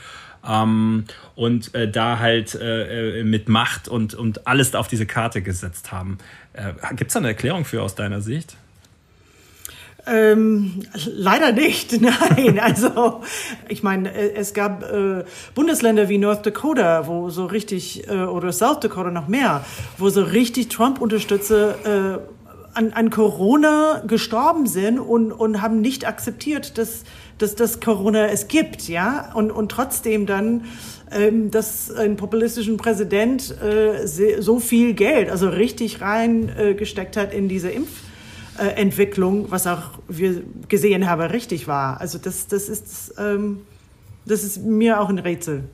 ähm, 0.46 1.04
und 1.34 1.74
äh, 1.74 1.90
da 1.90 2.18
halt 2.18 2.54
äh, 2.54 3.20
äh, 3.20 3.24
mit 3.24 3.48
Macht 3.48 3.88
und, 3.88 4.14
und 4.14 4.46
alles 4.46 4.74
auf 4.74 4.88
diese 4.88 5.06
Karte 5.06 5.42
gesetzt 5.42 5.92
haben. 5.92 6.18
Äh, 6.52 6.72
Gibt 6.94 7.08
es 7.08 7.14
da 7.14 7.20
eine 7.20 7.28
Erklärung 7.28 7.64
für 7.64 7.82
aus 7.82 7.94
deiner 7.94 8.20
Sicht? 8.20 8.56
Ähm, 10.10 10.82
leider 11.04 11.52
nicht, 11.52 12.00
nein. 12.00 12.58
Also 12.58 13.22
ich 13.68 13.82
meine, 13.82 14.12
äh, 14.12 14.34
es 14.34 14.54
gab 14.54 14.82
äh, 14.82 15.24
Bundesländer 15.54 16.08
wie 16.08 16.18
North 16.18 16.46
Dakota, 16.46 17.06
wo 17.06 17.28
so 17.28 17.44
richtig, 17.46 18.08
äh, 18.08 18.22
oder 18.22 18.52
South 18.52 18.80
Dakota 18.80 19.10
noch 19.10 19.28
mehr, 19.28 19.64
wo 19.98 20.08
so 20.08 20.22
richtig 20.22 20.68
Trump-Unterstützer 20.68 22.14
äh, 22.14 22.18
an, 22.78 22.92
an 22.92 23.10
Corona 23.10 24.02
gestorben 24.06 24.66
sind 24.66 24.98
und, 24.98 25.32
und 25.32 25.60
haben 25.60 25.80
nicht 25.80 26.06
akzeptiert, 26.06 26.78
dass 26.78 27.02
dass 27.38 27.54
das 27.54 27.80
Corona 27.80 28.26
es 28.26 28.48
gibt, 28.48 28.88
ja, 28.88 29.32
und, 29.34 29.50
und 29.50 29.70
trotzdem 29.70 30.26
dann, 30.26 30.64
ähm, 31.10 31.50
dass 31.50 31.90
ein 31.90 32.16
populistischen 32.16 32.76
Präsident 32.76 33.54
äh, 33.62 34.06
so 34.06 34.60
viel 34.60 34.94
Geld, 34.94 35.30
also 35.30 35.48
richtig 35.48 36.00
rein 36.00 36.48
äh, 36.48 36.74
hat 37.16 37.32
in 37.32 37.48
diese 37.48 37.70
Impfentwicklung, 37.70 39.50
was 39.50 39.66
auch 39.66 39.98
wir 40.08 40.42
gesehen 40.68 41.08
haben, 41.08 41.22
richtig 41.22 41.68
war. 41.68 42.00
Also 42.00 42.18
das, 42.18 42.48
das 42.48 42.68
ist, 42.68 43.14
ähm, 43.18 43.60
das 44.26 44.44
ist 44.44 44.64
mir 44.64 45.00
auch 45.00 45.08
ein 45.08 45.18
Rätsel. 45.18 45.64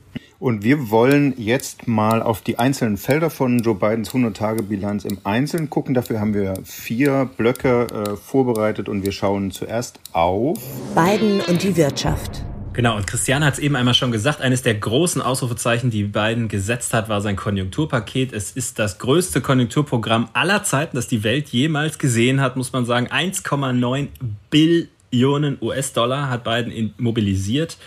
Und 0.44 0.62
wir 0.62 0.90
wollen 0.90 1.32
jetzt 1.38 1.88
mal 1.88 2.20
auf 2.20 2.42
die 2.42 2.58
einzelnen 2.58 2.98
Felder 2.98 3.30
von 3.30 3.60
Joe 3.60 3.74
Bidens 3.74 4.10
100-Tage-Bilanz 4.10 5.06
im 5.06 5.16
Einzelnen 5.24 5.70
gucken. 5.70 5.94
Dafür 5.94 6.20
haben 6.20 6.34
wir 6.34 6.52
vier 6.64 7.30
Blöcke 7.38 7.86
äh, 7.86 8.16
vorbereitet 8.18 8.90
und 8.90 9.06
wir 9.06 9.12
schauen 9.12 9.52
zuerst 9.52 10.00
auf 10.12 10.58
Biden 10.94 11.40
und 11.40 11.62
die 11.62 11.74
Wirtschaft. 11.78 12.44
Genau, 12.74 12.94
und 12.94 13.06
Christiane 13.06 13.46
hat 13.46 13.54
es 13.54 13.58
eben 13.58 13.74
einmal 13.74 13.94
schon 13.94 14.12
gesagt, 14.12 14.42
eines 14.42 14.60
der 14.60 14.74
großen 14.74 15.22
Ausrufezeichen, 15.22 15.88
die 15.88 16.02
Biden 16.04 16.48
gesetzt 16.48 16.92
hat, 16.92 17.08
war 17.08 17.22
sein 17.22 17.36
Konjunkturpaket. 17.36 18.34
Es 18.34 18.50
ist 18.50 18.78
das 18.78 18.98
größte 18.98 19.40
Konjunkturprogramm 19.40 20.28
aller 20.34 20.62
Zeiten, 20.62 20.96
das 20.96 21.08
die 21.08 21.24
Welt 21.24 21.48
jemals 21.48 21.98
gesehen 21.98 22.42
hat, 22.42 22.56
muss 22.56 22.70
man 22.70 22.84
sagen. 22.84 23.06
1,9 23.06 24.08
Billionen 24.50 24.90
Billionen 25.14 25.58
US-Dollar 25.62 26.28
hat 26.28 26.42
Biden 26.42 26.92
mobilisiert. 26.98 27.78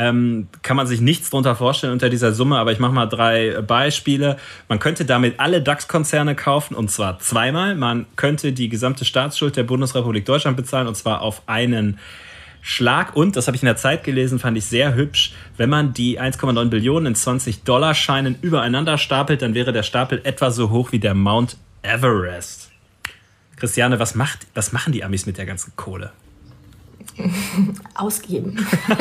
Ähm, 0.00 0.46
kann 0.62 0.76
man 0.76 0.86
sich 0.86 1.00
nichts 1.00 1.28
darunter 1.28 1.56
vorstellen 1.56 1.92
unter 1.92 2.08
dieser 2.08 2.32
Summe, 2.32 2.56
aber 2.58 2.70
ich 2.70 2.78
mache 2.78 2.92
mal 2.92 3.06
drei 3.06 3.60
Beispiele. 3.62 4.36
Man 4.68 4.78
könnte 4.78 5.04
damit 5.04 5.40
alle 5.40 5.60
DAX-Konzerne 5.60 6.36
kaufen 6.36 6.76
und 6.76 6.88
zwar 6.88 7.18
zweimal. 7.18 7.74
Man 7.74 8.06
könnte 8.14 8.52
die 8.52 8.68
gesamte 8.68 9.04
Staatsschuld 9.04 9.56
der 9.56 9.64
Bundesrepublik 9.64 10.24
Deutschland 10.24 10.56
bezahlen 10.56 10.86
und 10.86 10.94
zwar 10.94 11.20
auf 11.20 11.42
einen 11.46 11.98
Schlag 12.62 13.16
und, 13.16 13.34
das 13.34 13.48
habe 13.48 13.56
ich 13.56 13.62
in 13.62 13.66
der 13.66 13.76
Zeit 13.76 14.04
gelesen, 14.04 14.38
fand 14.38 14.56
ich 14.56 14.66
sehr 14.66 14.94
hübsch, 14.94 15.32
wenn 15.56 15.68
man 15.68 15.94
die 15.94 16.20
1,9 16.20 16.68
Billionen 16.68 17.06
in 17.06 17.14
20 17.16 17.64
Dollar 17.64 17.94
Scheinen 17.94 18.36
übereinander 18.40 18.98
stapelt, 18.98 19.42
dann 19.42 19.54
wäre 19.54 19.72
der 19.72 19.82
Stapel 19.82 20.20
etwa 20.22 20.52
so 20.52 20.70
hoch 20.70 20.92
wie 20.92 21.00
der 21.00 21.14
Mount 21.14 21.56
Everest. 21.82 22.70
Christiane, 23.56 23.98
was, 23.98 24.14
macht, 24.14 24.46
was 24.54 24.70
machen 24.70 24.92
die 24.92 25.02
Amis 25.02 25.26
mit 25.26 25.38
der 25.38 25.46
ganzen 25.46 25.72
Kohle? 25.74 26.12
Ausgeben. 27.94 28.64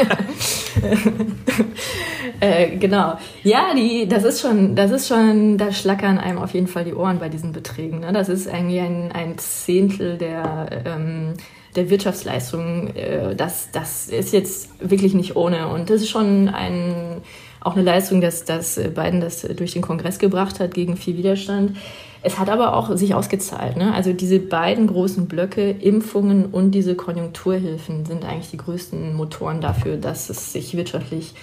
äh, 2.39 2.77
genau. 2.77 3.17
Ja, 3.43 3.73
die, 3.75 4.07
das 4.07 4.23
ist 4.23 4.41
schon, 4.41 4.75
das 4.75 4.91
ist 4.91 5.07
schon, 5.07 5.57
da 5.57 5.71
schlackern 5.71 6.17
einem 6.17 6.39
auf 6.39 6.53
jeden 6.53 6.67
Fall 6.67 6.83
die 6.83 6.95
Ohren 6.95 7.19
bei 7.19 7.29
diesen 7.29 7.51
Beträgen. 7.51 7.99
Ne? 7.99 8.13
Das 8.13 8.29
ist 8.29 8.47
eigentlich 8.47 8.81
ein, 8.81 9.11
ein 9.11 9.37
Zehntel 9.37 10.17
der 10.17 10.83
ähm, 10.85 11.33
der 11.77 11.89
Wirtschaftsleistung, 11.89 12.87
äh, 12.95 13.35
das, 13.35 13.69
das 13.71 14.09
ist 14.09 14.33
jetzt 14.33 14.69
wirklich 14.81 15.13
nicht 15.13 15.35
ohne. 15.35 15.67
Und 15.67 15.89
das 15.89 16.01
ist 16.01 16.09
schon 16.09 16.49
ein, 16.49 17.21
auch 17.61 17.75
eine 17.75 17.83
Leistung, 17.83 18.19
dass, 18.19 18.43
dass 18.43 18.75
Biden 18.75 19.21
das 19.21 19.41
durch 19.41 19.73
den 19.73 19.81
Kongress 19.81 20.19
gebracht 20.19 20.59
hat 20.59 20.73
gegen 20.73 20.97
viel 20.97 21.17
Widerstand. 21.17 21.77
Es 22.27 22.37
hat 22.37 22.49
aber 22.49 22.75
auch 22.75 22.93
sich 22.97 23.15
ausgezahlt. 23.15 23.77
Ne? 23.77 23.93
Also 23.93 24.11
diese 24.11 24.39
beiden 24.39 24.87
großen 24.87 25.29
Blöcke, 25.29 25.71
Impfungen 25.71 26.47
und 26.47 26.71
diese 26.71 26.93
Konjunkturhilfen, 26.95 28.05
sind 28.05 28.25
eigentlich 28.25 28.51
die 28.51 28.57
größten 28.57 29.15
Motoren 29.15 29.61
dafür, 29.61 29.95
dass 29.95 30.29
es 30.29 30.51
sich 30.51 30.75
wirtschaftlich 30.75 31.35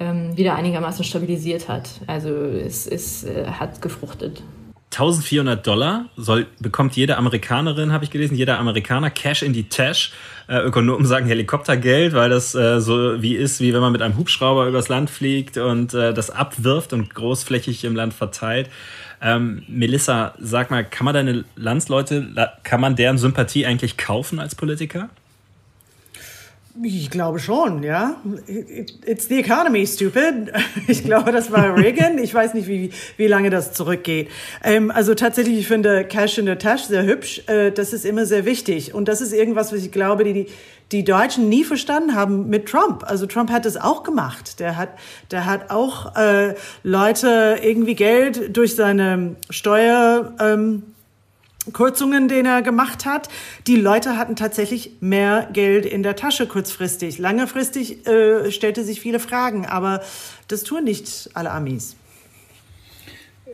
ähm, 0.00 0.34
wieder 0.34 0.54
einigermaßen 0.54 1.04
stabilisiert 1.04 1.68
hat. 1.68 1.90
Also 2.06 2.30
es, 2.30 2.86
es 2.86 3.24
äh, 3.24 3.44
hat 3.48 3.82
gefruchtet. 3.82 4.42
1400 4.92 5.66
Dollar 5.66 6.06
soll, 6.16 6.46
bekommt 6.58 6.96
jede 6.96 7.18
Amerikanerin, 7.18 7.92
habe 7.92 8.04
ich 8.04 8.10
gelesen, 8.10 8.34
jeder 8.34 8.58
Amerikaner 8.58 9.10
Cash 9.10 9.42
in 9.42 9.52
die 9.52 9.68
Tash. 9.68 10.12
Äh, 10.48 10.58
Ökonomen 10.60 11.04
sagen 11.04 11.26
Helikoptergeld, 11.26 12.14
weil 12.14 12.30
das 12.30 12.54
äh, 12.54 12.80
so 12.80 13.20
wie 13.20 13.34
ist, 13.34 13.60
wie 13.60 13.74
wenn 13.74 13.80
man 13.82 13.92
mit 13.92 14.00
einem 14.00 14.16
Hubschrauber 14.16 14.68
übers 14.68 14.88
Land 14.88 15.10
fliegt 15.10 15.58
und 15.58 15.92
äh, 15.92 16.14
das 16.14 16.30
abwirft 16.30 16.94
und 16.94 17.12
großflächig 17.12 17.84
im 17.84 17.94
Land 17.94 18.14
verteilt. 18.14 18.70
Ähm, 19.24 19.62
Melissa, 19.68 20.34
sag 20.38 20.70
mal, 20.70 20.84
kann 20.84 21.06
man 21.06 21.14
deine 21.14 21.44
Landsleute, 21.56 22.52
kann 22.62 22.80
man 22.80 22.94
deren 22.94 23.16
Sympathie 23.16 23.64
eigentlich 23.64 23.96
kaufen 23.96 24.38
als 24.38 24.54
Politiker? 24.54 25.08
Ich 26.82 27.08
glaube 27.08 27.38
schon, 27.38 27.84
ja. 27.84 28.16
It's 29.06 29.28
the 29.28 29.38
economy, 29.38 29.86
stupid. 29.86 30.52
Ich 30.88 31.04
glaube, 31.04 31.30
das 31.30 31.52
war 31.52 31.76
Reagan. 31.76 32.18
Ich 32.18 32.34
weiß 32.34 32.52
nicht, 32.54 32.66
wie, 32.66 32.90
wie 33.16 33.26
lange 33.28 33.48
das 33.48 33.72
zurückgeht. 33.72 34.28
Ähm, 34.62 34.90
also 34.90 35.14
tatsächlich, 35.14 35.58
ich 35.60 35.68
finde 35.68 36.04
Cash 36.04 36.38
in 36.38 36.46
the 36.46 36.56
Tash 36.56 36.82
sehr 36.82 37.04
hübsch. 37.04 37.42
Äh, 37.46 37.70
das 37.70 37.92
ist 37.92 38.04
immer 38.04 38.26
sehr 38.26 38.44
wichtig. 38.44 38.92
Und 38.92 39.06
das 39.06 39.20
ist 39.20 39.32
irgendwas, 39.32 39.72
was 39.72 39.84
ich 39.84 39.92
glaube, 39.92 40.24
die, 40.24 40.32
die, 40.32 40.46
die 40.92 41.04
Deutschen 41.04 41.48
nie 41.48 41.64
verstanden 41.64 42.14
haben 42.14 42.48
mit 42.48 42.66
Trump. 42.66 43.04
Also 43.04 43.26
Trump 43.26 43.50
hat 43.50 43.66
es 43.66 43.76
auch 43.76 44.02
gemacht. 44.02 44.60
Der 44.60 44.76
hat, 44.76 44.90
der 45.30 45.46
hat 45.46 45.70
auch 45.70 46.14
äh, 46.16 46.54
Leute 46.82 47.58
irgendwie 47.62 47.94
Geld 47.94 48.56
durch 48.56 48.74
seine 48.74 49.36
Steuer... 49.50 50.32
Ähm, 50.40 50.82
Kürzungen, 51.72 52.28
den 52.28 52.44
er 52.44 52.62
gemacht 52.62 53.06
hat. 53.06 53.28
Die 53.66 53.76
Leute 53.76 54.18
hatten 54.18 54.36
tatsächlich 54.36 54.98
mehr 55.00 55.48
Geld 55.52 55.86
in 55.86 56.02
der 56.02 56.14
Tasche 56.14 56.46
kurzfristig. 56.46 57.18
Langefristig 57.18 58.06
äh, 58.06 58.50
stellte 58.50 58.84
sich 58.84 59.00
viele 59.00 59.18
Fragen, 59.18 59.64
aber 59.64 60.02
das 60.48 60.62
tun 60.64 60.84
nicht 60.84 61.30
alle 61.32 61.50
Amis. 61.50 61.96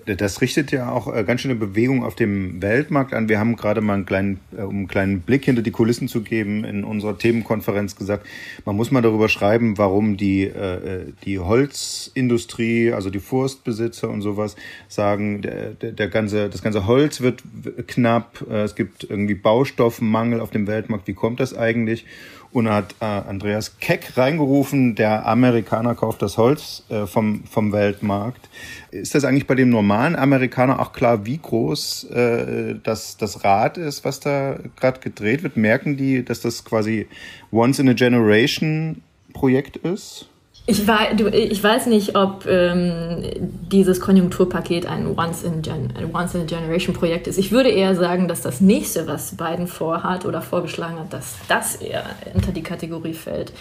Das 0.07 0.41
richtet 0.41 0.73
ja 0.73 0.91
auch 0.91 1.15
äh, 1.15 1.25
ganz 1.25 1.41
schöne 1.41 1.55
Bewegung 1.55 2.05
auf 2.05 2.15
dem 2.15 2.61
Weltmarkt 2.63 3.13
an. 3.13 3.29
Wir 3.29 3.39
haben 3.39 3.57
gerade 3.57 3.81
mal 3.81 3.95
einen 3.95 4.07
kleinen, 4.07 4.41
äh, 4.57 4.63
um 4.63 4.77
einen 4.77 4.89
kleinen 4.89 5.21
Blick 5.21 5.45
hinter 5.45 5.63
die 5.63 5.71
Kulissen 5.71 6.09
zu 6.09 6.23
geben, 6.23 6.65
in 6.65 6.85
unserer 6.85 7.19
Themenkonferenz 7.19 7.97
gesagt, 7.97 8.27
man 8.65 8.77
muss 8.77 8.91
mal 8.91 9.03
darüber 9.03 9.29
schreiben, 9.29 9.79
warum 9.79 10.17
die, 10.17 10.45
äh, 10.45 11.13
die 11.25 11.39
Holzindustrie, 11.39 12.93
also 12.93 13.11
die 13.11 13.21
Forstbesitzer 13.21 14.09
und 14.09 14.23
sowas 14.23 14.57
sagen, 14.89 15.43
der, 15.43 15.73
der, 15.73 16.09
ganze, 16.09 16.49
das 16.49 16.63
ganze 16.63 16.87
Holz 16.87 17.21
wird 17.21 17.43
knapp, 17.87 18.45
es 18.51 18.75
gibt 18.75 19.05
irgendwie 19.09 19.35
Baustoffmangel 19.35 20.41
auf 20.41 20.51
dem 20.51 20.67
Weltmarkt. 20.67 21.07
Wie 21.07 21.15
kommt 21.15 21.41
das 21.41 21.57
eigentlich? 21.57 22.07
Und 22.53 22.65
da 22.65 22.75
hat 22.75 22.97
äh, 23.01 23.05
Andreas 23.05 23.79
Keck 23.79 24.17
reingerufen, 24.17 24.97
der 24.97 25.27
Amerikaner 25.27 25.95
kauft 25.95 26.21
das 26.21 26.37
Holz 26.37 26.83
äh, 26.89 27.07
vom, 27.07 27.45
vom 27.45 27.73
Weltmarkt. 27.73 28.49
Ist 28.91 29.15
das 29.15 29.25
eigentlich 29.25 29.47
bei 29.47 29.55
dem 29.55 29.71
normalen 29.71 30.17
Amerikaner 30.17 30.81
auch 30.81 30.93
klar, 30.93 31.25
wie 31.27 31.39
groß 31.39 32.05
äh, 32.11 32.75
das, 32.83 33.17
das 33.17 33.45
Rad 33.45 33.79
ist, 33.79 34.05
was 34.05 34.19
da 34.19 34.59
gerade 34.77 34.99
gedreht 34.99 35.45
wird? 35.45 35.57
Merken 35.57 35.97
die, 35.97 36.25
dass 36.25 36.41
das 36.41 36.65
quasi 36.65 37.07
Once 37.53 37.79
in 37.79 37.89
a 37.89 37.93
Generation 37.93 39.03
Projekt 39.33 39.77
ist? 39.77 40.29
Ich, 40.67 40.87
weiß, 40.87 41.19
ich 41.33 41.65
weiß 41.65 41.87
nicht, 41.87 42.17
ob 42.17 42.47
ähm, 42.47 43.25
dieses 43.73 44.01
Konjunkturpaket 44.01 44.87
ein 44.87 45.17
Once-in-a-Generation-Projekt 45.17 47.27
ist. 47.27 47.39
Ich 47.39 47.51
würde 47.51 47.71
eher 47.71 47.97
sagen, 47.97 48.29
dass 48.29 48.43
das 48.43 48.61
nächste, 48.61 49.09
was 49.09 49.37
Biden 49.37 49.67
vorhat 49.67 50.27
oder 50.27 50.43
vorgeschlagen 50.43 51.01
hat, 51.01 51.13
dass 51.13 51.37
das 51.49 51.75
eher 51.77 52.05
unter 52.35 52.53
die 52.53 52.63
Kategorie 52.63 53.15
fällt. 53.15 53.53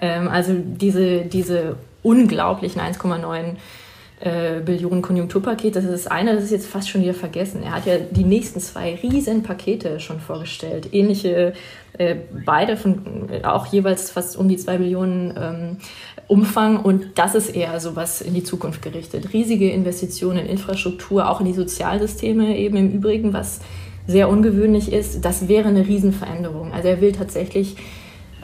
Ähm, 0.00 0.28
also 0.28 0.54
diese, 0.54 1.22
diese 1.22 1.76
unglaublichen 2.02 2.80
1,9 2.80 3.56
äh, 4.20 4.60
Billionen 4.60 5.00
Konjunkturpaket, 5.00 5.76
das 5.76 5.84
ist 5.84 6.04
das 6.04 6.06
eine, 6.06 6.34
das 6.34 6.44
ist 6.44 6.50
jetzt 6.50 6.66
fast 6.66 6.90
schon 6.90 7.00
wieder 7.00 7.14
vergessen. 7.14 7.62
Er 7.62 7.72
hat 7.72 7.86
ja 7.86 7.96
die 7.98 8.24
nächsten 8.24 8.60
zwei 8.60 8.96
riesen 8.96 9.42
Pakete 9.42 9.98
schon 9.98 10.20
vorgestellt. 10.20 10.92
Ähnliche, 10.92 11.54
äh, 11.96 12.16
beide 12.44 12.76
von 12.76 13.30
auch 13.42 13.66
jeweils 13.66 14.10
fast 14.10 14.36
um 14.36 14.48
die 14.48 14.58
zwei 14.58 14.76
Billionen 14.76 15.34
ähm, 15.40 15.76
Umfang 16.30 16.78
und 16.78 17.06
das 17.16 17.34
ist 17.34 17.48
eher 17.48 17.80
so 17.80 17.96
was 17.96 18.20
in 18.20 18.34
die 18.34 18.44
Zukunft 18.44 18.82
gerichtet. 18.82 19.32
Riesige 19.32 19.68
Investitionen 19.70 20.38
in 20.38 20.46
Infrastruktur, 20.46 21.28
auch 21.28 21.40
in 21.40 21.46
die 21.46 21.52
Sozialsysteme 21.52 22.56
eben 22.56 22.76
im 22.76 22.92
Übrigen, 22.92 23.32
was 23.32 23.60
sehr 24.06 24.28
ungewöhnlich 24.28 24.92
ist. 24.92 25.24
Das 25.24 25.48
wäre 25.48 25.68
eine 25.68 25.88
Riesenveränderung. 25.88 26.72
Also 26.72 26.86
er 26.86 27.00
will 27.00 27.10
tatsächlich 27.10 27.76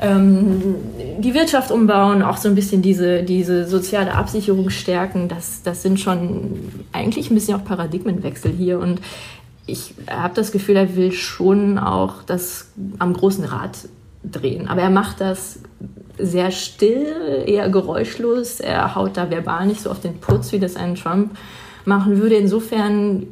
ähm, 0.00 0.74
die 1.18 1.32
Wirtschaft 1.34 1.70
umbauen, 1.70 2.22
auch 2.22 2.38
so 2.38 2.48
ein 2.48 2.56
bisschen 2.56 2.82
diese, 2.82 3.22
diese 3.22 3.66
soziale 3.68 4.14
Absicherung 4.14 4.68
stärken. 4.70 5.28
Das, 5.28 5.62
das 5.62 5.82
sind 5.82 6.00
schon 6.00 6.58
eigentlich 6.92 7.30
ein 7.30 7.34
bisschen 7.34 7.54
auch 7.54 7.64
Paradigmenwechsel 7.64 8.50
hier 8.52 8.80
und 8.80 9.00
ich 9.68 9.94
habe 10.10 10.34
das 10.34 10.50
Gefühl, 10.50 10.76
er 10.76 10.96
will 10.96 11.12
schon 11.12 11.78
auch 11.78 12.24
das 12.24 12.72
am 12.98 13.12
großen 13.12 13.44
Rad 13.44 13.78
drehen. 14.24 14.68
Aber 14.68 14.80
er 14.80 14.90
macht 14.90 15.20
das 15.20 15.60
sehr 16.18 16.50
still, 16.50 17.44
eher 17.46 17.68
geräuschlos. 17.68 18.60
Er 18.60 18.94
haut 18.94 19.16
da 19.16 19.30
verbal 19.30 19.66
nicht 19.66 19.80
so 19.80 19.90
auf 19.90 20.00
den 20.00 20.18
Putz, 20.18 20.52
wie 20.52 20.58
das 20.58 20.76
ein 20.76 20.94
Trump 20.94 21.36
machen 21.84 22.18
würde. 22.18 22.36
Insofern 22.36 23.26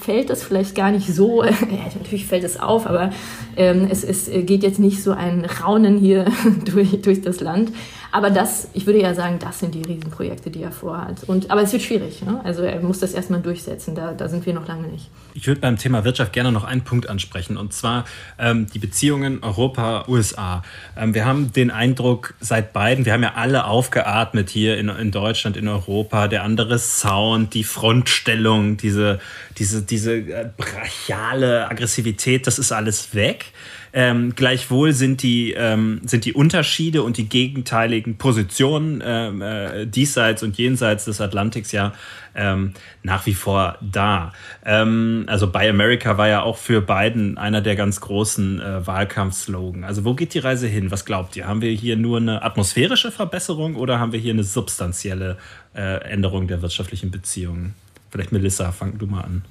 fällt 0.00 0.30
das 0.30 0.42
vielleicht 0.42 0.74
gar 0.74 0.92
nicht 0.92 1.12
so, 1.12 1.42
natürlich 1.98 2.26
fällt 2.26 2.44
es 2.44 2.60
auf, 2.60 2.86
aber 2.86 3.10
ähm, 3.56 3.88
es, 3.90 4.04
es 4.04 4.30
geht 4.46 4.62
jetzt 4.62 4.78
nicht 4.78 5.02
so 5.02 5.12
ein 5.12 5.44
Raunen 5.44 5.98
hier 5.98 6.26
durch, 6.64 7.00
durch 7.02 7.20
das 7.20 7.40
Land. 7.40 7.72
Aber 8.12 8.30
das, 8.30 8.68
ich 8.72 8.86
würde 8.86 9.00
ja 9.00 9.14
sagen, 9.14 9.38
das 9.38 9.60
sind 9.60 9.74
die 9.74 9.82
Riesenprojekte, 9.82 10.50
die 10.50 10.62
er 10.62 10.72
vorhat. 10.72 11.24
Und, 11.24 11.50
aber 11.50 11.62
es 11.62 11.72
wird 11.72 11.82
schwierig. 11.82 12.22
Ne? 12.22 12.40
Also 12.44 12.62
er 12.62 12.80
muss 12.80 12.98
das 12.98 13.12
erstmal 13.12 13.40
durchsetzen. 13.40 13.94
Da, 13.94 14.12
da 14.12 14.28
sind 14.28 14.46
wir 14.46 14.52
noch 14.52 14.66
lange 14.66 14.88
nicht. 14.88 15.10
Ich 15.34 15.46
würde 15.46 15.60
beim 15.60 15.76
Thema 15.76 16.04
Wirtschaft 16.04 16.32
gerne 16.32 16.50
noch 16.50 16.64
einen 16.64 16.82
Punkt 16.82 17.08
ansprechen. 17.08 17.56
Und 17.56 17.72
zwar 17.72 18.04
ähm, 18.38 18.66
die 18.72 18.78
Beziehungen 18.80 19.42
Europa-USA. 19.42 20.62
Ähm, 20.96 21.14
wir 21.14 21.24
haben 21.24 21.52
den 21.52 21.70
Eindruck, 21.70 22.34
seit 22.40 22.72
beiden, 22.72 23.04
wir 23.04 23.12
haben 23.12 23.22
ja 23.22 23.34
alle 23.34 23.64
aufgeatmet 23.64 24.50
hier 24.50 24.76
in, 24.76 24.88
in 24.88 25.12
Deutschland, 25.12 25.56
in 25.56 25.68
Europa. 25.68 26.26
Der 26.26 26.42
andere 26.42 26.78
Sound, 26.78 27.54
die 27.54 27.64
Frontstellung, 27.64 28.76
diese, 28.76 29.20
diese, 29.58 29.82
diese 29.82 30.14
äh, 30.14 30.50
brachiale 30.56 31.70
Aggressivität, 31.70 32.46
das 32.46 32.58
ist 32.58 32.72
alles 32.72 33.14
weg. 33.14 33.52
Ähm, 33.92 34.34
gleichwohl 34.36 34.92
sind 34.92 35.22
die, 35.22 35.52
ähm, 35.52 36.00
sind 36.04 36.24
die 36.24 36.32
Unterschiede 36.32 37.02
und 37.02 37.16
die 37.16 37.28
gegenteiligen 37.28 38.16
Positionen 38.18 39.02
ähm, 39.04 39.42
äh, 39.42 39.86
diesseits 39.86 40.42
und 40.42 40.58
jenseits 40.58 41.06
des 41.06 41.20
Atlantiks 41.20 41.72
ja 41.72 41.92
ähm, 42.34 42.74
nach 43.02 43.26
wie 43.26 43.34
vor 43.34 43.78
da. 43.80 44.32
Ähm, 44.64 45.24
also 45.26 45.50
Buy 45.50 45.68
America 45.68 46.18
war 46.18 46.28
ja 46.28 46.42
auch 46.42 46.56
für 46.56 46.80
Biden 46.80 47.38
einer 47.38 47.60
der 47.60 47.76
ganz 47.76 48.00
großen 48.00 48.60
äh, 48.60 48.86
Wahlkampfslogan. 48.86 49.84
Also 49.84 50.04
wo 50.04 50.14
geht 50.14 50.34
die 50.34 50.38
Reise 50.38 50.68
hin? 50.68 50.90
Was 50.90 51.04
glaubt 51.04 51.36
ihr? 51.36 51.46
Haben 51.46 51.62
wir 51.62 51.72
hier 51.72 51.96
nur 51.96 52.18
eine 52.18 52.42
atmosphärische 52.42 53.10
Verbesserung 53.10 53.76
oder 53.76 53.98
haben 53.98 54.12
wir 54.12 54.20
hier 54.20 54.32
eine 54.32 54.44
substanzielle 54.44 55.36
äh, 55.74 56.02
Änderung 56.04 56.46
der 56.46 56.62
wirtschaftlichen 56.62 57.10
Beziehungen? 57.10 57.74
Vielleicht 58.10 58.32
Melissa, 58.32 58.72
fang 58.72 58.98
du 58.98 59.06
mal 59.06 59.22
an. 59.22 59.44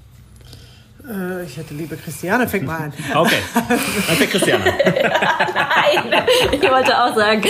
Äh, 1.10 1.44
ich 1.46 1.58
hätte 1.58 1.74
liebe 1.74 1.98
Christiane, 1.98 2.48
fängt 2.48 2.66
mal 2.66 2.78
an. 2.78 2.94
Okay, 3.16 3.38
dann 3.56 4.18
fängt 4.18 4.32
Christiane. 4.32 4.64
Nein, 4.66 6.24
ich 6.52 6.62
wollte 6.62 7.04
auch 7.04 7.16
sagen, 7.16 7.44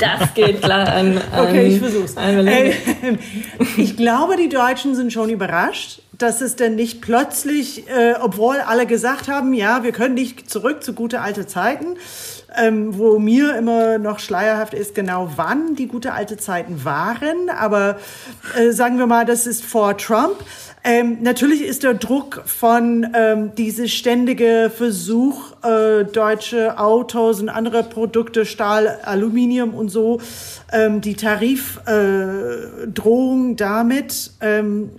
das 0.00 0.34
geht 0.34 0.62
klar 0.62 0.88
an. 0.88 1.18
an 1.32 1.46
okay, 1.46 1.66
ich 1.68 1.78
versuch's. 1.78 2.14
Äh, 2.16 2.72
ich 3.76 3.96
glaube, 3.96 4.36
die 4.36 4.48
Deutschen 4.48 4.94
sind 4.96 5.12
schon 5.12 5.30
überrascht, 5.30 6.00
dass 6.18 6.40
es 6.40 6.56
denn 6.56 6.74
nicht 6.74 7.02
plötzlich, 7.02 7.88
äh, 7.88 8.14
obwohl 8.20 8.56
alle 8.56 8.86
gesagt 8.86 9.28
haben, 9.28 9.52
ja, 9.52 9.82
wir 9.82 9.92
können 9.92 10.14
nicht 10.14 10.50
zurück 10.50 10.82
zu 10.82 10.92
gute 10.92 11.20
alte 11.20 11.46
Zeiten, 11.46 11.96
ähm, 12.56 12.96
wo 12.96 13.18
mir 13.18 13.56
immer 13.56 13.98
noch 13.98 14.18
schleierhaft 14.18 14.74
ist, 14.74 14.94
genau 14.94 15.32
wann 15.36 15.74
die 15.74 15.88
gute 15.88 16.12
alte 16.12 16.36
Zeiten 16.36 16.84
waren. 16.84 17.50
Aber 17.50 17.98
äh, 18.56 18.70
sagen 18.70 18.98
wir 18.98 19.06
mal, 19.06 19.24
das 19.24 19.46
ist 19.46 19.64
vor 19.64 19.96
Trump. 19.96 20.36
Ähm, 20.88 21.18
natürlich 21.22 21.62
ist 21.62 21.82
der 21.82 21.94
Druck 21.94 22.44
von 22.46 23.08
ähm, 23.12 23.50
diese 23.56 23.88
ständige 23.88 24.70
Versuch, 24.72 25.50
äh, 25.64 26.04
deutsche 26.04 26.78
Autos 26.78 27.40
und 27.40 27.48
andere 27.48 27.82
Produkte, 27.82 28.46
Stahl, 28.46 29.00
Aluminium 29.02 29.74
und 29.74 29.88
so, 29.88 30.20
ähm, 30.72 31.00
die 31.00 31.14
Tarifdrohung 31.14 33.52
äh, 33.52 33.56
damit, 33.56 34.30
ähm, 34.40 34.90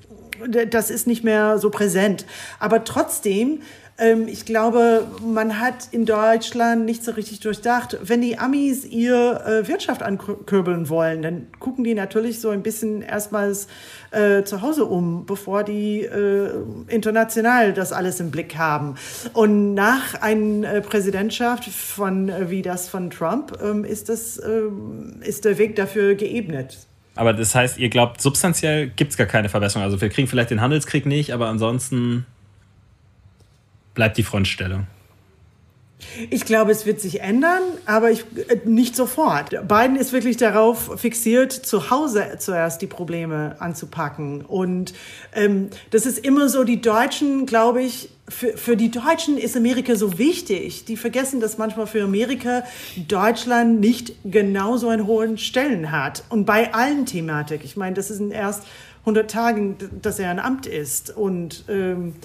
das 0.70 0.90
ist 0.90 1.08
nicht 1.08 1.24
mehr 1.24 1.58
so 1.58 1.70
präsent. 1.70 2.26
Aber 2.60 2.84
trotzdem 2.84 3.62
ähm, 4.00 4.28
ich 4.28 4.46
glaube, 4.46 5.08
man 5.26 5.60
hat 5.60 5.90
in 5.92 6.06
Deutschland 6.06 6.86
nicht 6.86 7.04
so 7.04 7.12
richtig 7.12 7.40
durchdacht. 7.40 7.98
Wenn 8.04 8.22
die 8.22 8.38
Amis 8.38 8.86
ihre 8.86 9.44
äh, 9.44 9.68
Wirtschaft 9.68 10.04
ankurbeln 10.04 10.90
wollen, 10.90 11.22
dann 11.22 11.48
gucken 11.60 11.84
die 11.84 11.96
natürlich 11.96 12.40
so 12.40 12.50
ein 12.50 12.62
bisschen 12.62 13.02
erstmals 13.02 13.68
äh, 14.12 14.44
zu 14.44 14.62
Hause 14.62 14.86
um, 14.86 15.26
bevor 15.26 15.64
die 15.64 16.02
äh, 16.02 16.52
international 16.88 17.74
das 17.74 17.92
alles 17.92 18.20
im 18.20 18.30
Blick 18.30 18.58
haben. 18.58 18.96
Und 19.34 19.74
nach 19.74 20.22
einer 20.22 20.76
äh, 20.76 20.82
Präsidentschaft 20.82 21.66
von 21.66 22.30
äh, 22.30 22.50
wie 22.50 22.62
das 22.62 22.90
von 22.90 23.10
Trump 23.10 23.58
ähm, 23.64 23.84
ist 23.84 24.10
das 24.10 24.42
ähm, 24.44 25.22
ist 25.22 25.46
der 25.46 25.58
Weg 25.58 25.76
dafür 25.76 26.16
geebnet. 26.16 26.78
Aber 27.18 27.34
das 27.34 27.56
heißt, 27.56 27.80
ihr 27.80 27.90
glaubt, 27.90 28.22
substanziell 28.22 28.90
gibt 28.90 29.12
es 29.12 29.18
gar 29.18 29.28
keine 29.28 29.50
Verbesserung. 29.50 29.84
Also 29.84 30.00
wir 30.00 30.10
kriegen 30.10 30.28
vielleicht 30.28 30.52
den 30.52 30.62
Handelskrieg 30.62 31.06
nicht, 31.06 31.34
aber 31.34 31.48
ansonsten 31.48 32.26
bleibt 33.96 34.18
die 34.18 34.24
Frontstellung. 34.24 34.86
Ich 36.30 36.46
glaube, 36.46 36.72
es 36.72 36.86
wird 36.86 37.02
sich 37.02 37.22
ändern, 37.22 37.62
aber 37.86 38.12
ich, 38.12 38.24
äh, 38.50 38.60
nicht 38.66 38.96
sofort. 38.96 39.50
Biden 39.68 39.96
ist 39.96 40.14
wirklich 40.14 40.38
darauf 40.38 41.00
fixiert, 41.00 41.52
zu 41.52 41.90
Hause 41.90 42.36
zuerst 42.38 42.82
die 42.84 42.88
Probleme 42.88 43.56
anzupacken. 43.60 44.46
Und 44.46 44.94
ähm, 45.34 45.70
das 45.90 46.06
ist 46.06 46.20
immer 46.20 46.50
so, 46.50 46.64
die 46.64 46.82
Deutschen, 46.82 47.48
glaube 47.48 47.82
ich, 47.82 48.10
für, 48.30 48.58
für 48.58 48.78
die 48.78 48.92
Deutschen 48.92 49.38
ist 49.38 49.58
Amerika 49.58 49.96
so 49.96 50.20
wichtig. 50.20 50.86
Die 50.86 50.98
vergessen, 50.98 51.40
dass 51.40 51.58
manchmal 51.58 51.88
für 51.88 52.04
Amerika 52.04 52.64
Deutschland 53.08 53.80
nicht 53.80 54.14
genauso 54.24 54.90
einen 54.90 55.08
hohen 55.08 55.38
Stellen 55.40 55.92
hat. 55.92 56.24
Und 56.30 56.46
bei 56.46 56.74
allen 56.74 57.08
Thematik. 57.08 57.62
Ich 57.64 57.76
meine, 57.76 57.96
das 57.96 58.12
ist 58.12 58.22
erst 58.22 58.64
100 59.02 59.32
Tagen, 59.32 59.78
dass 60.02 60.20
er 60.20 60.30
ein 60.30 60.40
Amt 60.40 60.68
ist. 60.68 61.16
Und 61.16 61.64
ähm, 61.70 62.16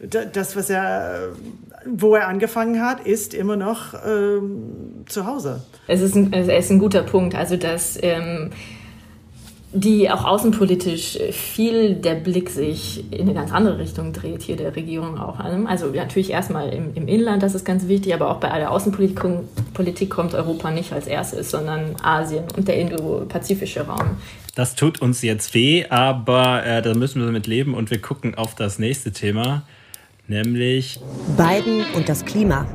das, 0.00 0.56
was 0.56 0.70
er, 0.70 1.28
wo 1.84 2.14
er 2.14 2.28
angefangen 2.28 2.82
hat, 2.82 3.06
ist 3.06 3.34
immer 3.34 3.56
noch 3.56 3.94
ähm, 4.06 5.04
zu 5.06 5.26
Hause. 5.26 5.62
Es 5.86 6.00
ist, 6.00 6.14
ein, 6.14 6.32
es 6.32 6.48
ist 6.48 6.70
ein 6.70 6.78
guter 6.78 7.02
Punkt. 7.02 7.34
Also, 7.34 7.56
dass 7.56 7.98
ähm, 8.02 8.50
die 9.72 10.10
auch 10.10 10.24
außenpolitisch 10.24 11.18
viel 11.30 11.94
der 11.94 12.16
Blick 12.16 12.50
sich 12.50 13.04
in 13.12 13.20
eine 13.20 13.34
ganz 13.34 13.52
andere 13.52 13.78
Richtung 13.78 14.12
dreht, 14.12 14.42
hier 14.42 14.56
der 14.56 14.74
Regierung 14.74 15.16
auch. 15.18 15.38
Also 15.38 15.86
natürlich 15.86 16.30
erstmal 16.30 16.70
im, 16.70 16.94
im 16.94 17.06
Inland, 17.06 17.42
das 17.42 17.54
ist 17.54 17.64
ganz 17.64 17.86
wichtig, 17.86 18.12
aber 18.12 18.30
auch 18.30 18.40
bei 18.40 18.50
aller 18.50 18.70
Außenpolitik 18.70 19.20
Politik 19.72 20.10
kommt 20.10 20.34
Europa 20.34 20.72
nicht 20.72 20.92
als 20.92 21.06
erstes, 21.06 21.52
sondern 21.52 21.94
Asien 22.02 22.44
und 22.56 22.66
der 22.66 22.76
Indo-Pazifische 22.76 23.86
Raum. 23.86 24.16
Das 24.56 24.74
tut 24.74 25.00
uns 25.00 25.22
jetzt 25.22 25.54
weh, 25.54 25.86
aber 25.88 26.66
äh, 26.66 26.82
da 26.82 26.94
müssen 26.94 27.20
wir 27.20 27.26
damit 27.26 27.46
leben 27.46 27.74
und 27.74 27.92
wir 27.92 28.00
gucken 28.00 28.34
auf 28.34 28.56
das 28.56 28.80
nächste 28.80 29.12
Thema 29.12 29.62
nämlich 30.30 31.00
Biden 31.36 31.84
und 31.96 32.08
das 32.08 32.24
Klima. 32.24 32.66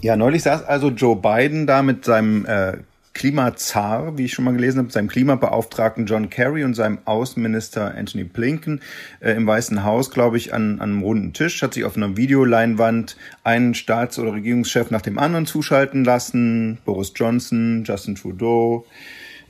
Ja, 0.00 0.16
neulich 0.16 0.42
saß 0.42 0.64
also 0.64 0.88
Joe 0.88 1.14
Biden 1.14 1.66
da 1.66 1.82
mit 1.82 2.04
seinem 2.04 2.46
äh, 2.46 2.78
Klimazar, 3.12 4.16
wie 4.16 4.24
ich 4.24 4.32
schon 4.32 4.44
mal 4.44 4.54
gelesen 4.54 4.78
habe, 4.78 4.90
seinem 4.90 5.08
Klimabeauftragten 5.08 6.06
John 6.06 6.30
Kerry 6.30 6.64
und 6.64 6.74
seinem 6.74 6.98
Außenminister 7.04 7.94
Anthony 7.94 8.24
Blinken 8.24 8.80
äh, 9.20 9.32
im 9.32 9.46
Weißen 9.46 9.84
Haus, 9.84 10.10
glaube 10.10 10.38
ich, 10.38 10.54
an, 10.54 10.80
an 10.80 10.90
einem 10.90 11.02
runden 11.02 11.32
Tisch, 11.34 11.60
hat 11.62 11.74
sich 11.74 11.84
auf 11.84 11.96
einer 11.96 12.16
Videoleinwand 12.16 13.16
einen 13.44 13.74
Staats- 13.74 14.18
oder 14.18 14.32
Regierungschef 14.32 14.90
nach 14.90 15.02
dem 15.02 15.18
anderen 15.18 15.46
zuschalten 15.46 16.04
lassen. 16.04 16.78
Boris 16.84 17.12
Johnson, 17.14 17.84
Justin 17.84 18.14
Trudeau, 18.14 18.86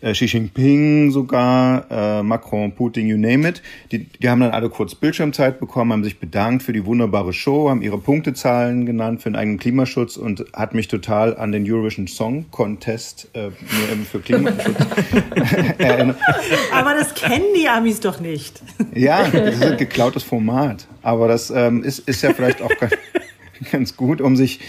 äh, 0.00 0.12
Xi 0.12 0.26
Jinping 0.26 1.10
sogar, 1.10 1.86
äh, 1.90 2.22
Macron, 2.22 2.72
Putin, 2.72 3.06
you 3.06 3.16
name 3.16 3.48
it. 3.48 3.62
Die, 3.90 4.04
die 4.04 4.28
haben 4.28 4.40
dann 4.40 4.50
alle 4.50 4.68
kurz 4.68 4.94
Bildschirmzeit 4.94 5.60
bekommen, 5.60 5.92
haben 5.92 6.04
sich 6.04 6.18
bedankt 6.18 6.62
für 6.62 6.72
die 6.72 6.84
wunderbare 6.84 7.32
Show, 7.32 7.68
haben 7.68 7.82
ihre 7.82 7.98
Punktezahlen 7.98 8.86
genannt 8.86 9.22
für 9.22 9.30
den 9.30 9.36
eigenen 9.36 9.58
Klimaschutz 9.58 10.16
und 10.16 10.44
hat 10.52 10.74
mich 10.74 10.88
total 10.88 11.36
an 11.36 11.52
den 11.52 11.70
Eurovision 11.70 12.06
Song 12.06 12.46
Contest 12.50 13.28
äh, 13.34 13.50
für 14.10 14.20
Klimaschutz 14.20 14.76
erinnert. 15.78 16.18
Aber 16.72 16.94
das 16.94 17.14
kennen 17.14 17.46
die 17.56 17.68
Amis 17.68 18.00
doch 18.00 18.20
nicht. 18.20 18.62
Ja, 18.94 19.28
das 19.28 19.54
ist 19.54 19.64
ein 19.64 19.76
geklautes 19.76 20.22
Format. 20.22 20.86
Aber 21.02 21.28
das 21.28 21.50
ähm, 21.50 21.82
ist, 21.82 22.00
ist 22.00 22.22
ja 22.22 22.32
vielleicht 22.32 22.62
auch 22.62 22.70
ganz, 22.78 22.94
ganz 23.72 23.96
gut, 23.96 24.20
um 24.20 24.36
sich, 24.36 24.60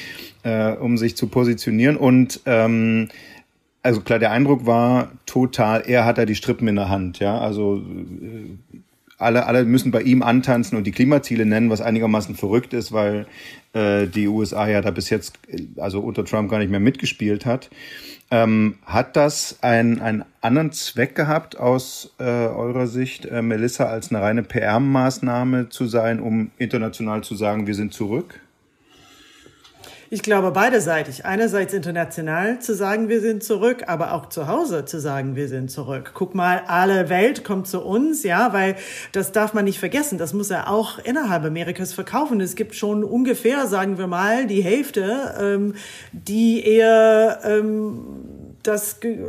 äh, 0.43 0.71
um 0.73 0.97
sich 0.97 1.15
zu 1.15 1.27
positionieren 1.27 1.97
und 1.97 2.41
ähm, 2.45 3.09
also 3.81 4.01
klar, 4.01 4.19
der 4.19 4.31
Eindruck 4.31 4.65
war 4.65 5.11
total, 5.25 5.83
er 5.85 6.05
hat 6.05 6.17
da 6.17 6.25
die 6.25 6.35
Strippen 6.35 6.67
in 6.67 6.75
der 6.75 6.89
Hand, 6.89 7.19
ja. 7.19 7.39
Also 7.39 7.77
äh, 7.77 8.79
alle, 9.17 9.45
alle 9.45 9.65
müssen 9.65 9.91
bei 9.91 10.01
ihm 10.01 10.23
antanzen 10.23 10.77
und 10.77 10.85
die 10.85 10.91
Klimaziele 10.91 11.45
nennen, 11.45 11.69
was 11.69 11.81
einigermaßen 11.81 12.35
verrückt 12.35 12.73
ist, 12.73 12.91
weil 12.91 13.27
äh, 13.73 14.07
die 14.07 14.27
USA 14.27 14.67
ja 14.67 14.81
da 14.81 14.91
bis 14.91 15.09
jetzt, 15.09 15.37
also 15.77 15.99
unter 15.99 16.23
Trump 16.25 16.49
gar 16.49 16.59
nicht 16.59 16.71
mehr 16.71 16.79
mitgespielt 16.79 17.45
hat. 17.45 17.69
Ähm, 18.31 18.75
hat 18.85 19.15
das 19.15 19.57
einen, 19.61 20.01
einen 20.01 20.23
anderen 20.41 20.71
Zweck 20.71 21.15
gehabt 21.15 21.59
aus 21.59 22.13
äh, 22.19 22.23
eurer 22.23 22.87
Sicht, 22.87 23.25
äh, 23.25 23.41
Melissa, 23.41 23.85
als 23.85 24.11
eine 24.11 24.21
reine 24.21 24.43
PR-Maßnahme 24.43 25.69
zu 25.69 25.87
sein, 25.87 26.19
um 26.19 26.51
international 26.57 27.23
zu 27.23 27.35
sagen, 27.35 27.65
wir 27.65 27.75
sind 27.75 27.91
zurück? 27.91 28.39
Ich 30.11 30.23
glaube 30.23 30.49
beiderseitig. 30.49 31.25
Einerseits 31.25 31.71
international 31.71 32.59
zu 32.59 32.73
sagen, 32.73 33.09
wir 33.09 33.21
sind 33.21 33.43
zurück, 33.43 33.83
aber 33.85 34.13
auch 34.13 34.29
zu 34.29 34.47
Hause 34.47 34.83
zu 34.85 34.99
sagen, 34.99 35.35
wir 35.35 35.47
sind 35.47 35.69
zurück. 35.69 36.13
Guck 36.15 36.33
mal, 36.33 36.63
alle 36.65 37.09
Welt 37.09 37.43
kommt 37.43 37.67
zu 37.67 37.81
uns, 37.81 38.23
ja, 38.23 38.51
weil 38.51 38.75
das 39.11 39.31
darf 39.31 39.53
man 39.53 39.65
nicht 39.65 39.77
vergessen. 39.77 40.17
Das 40.17 40.33
muss 40.33 40.49
er 40.49 40.67
auch 40.67 40.97
innerhalb 40.97 41.45
Amerikas 41.45 41.93
verkaufen. 41.93 42.41
Es 42.41 42.55
gibt 42.55 42.73
schon 42.73 43.03
ungefähr, 43.03 43.67
sagen 43.67 43.99
wir 43.99 44.07
mal, 44.07 44.47
die 44.47 44.63
Hälfte, 44.63 45.35
ähm, 45.39 45.75
die 46.11 46.65
eher 46.65 47.41
ähm, 47.43 47.99
das 48.63 48.99
ge 48.99 49.19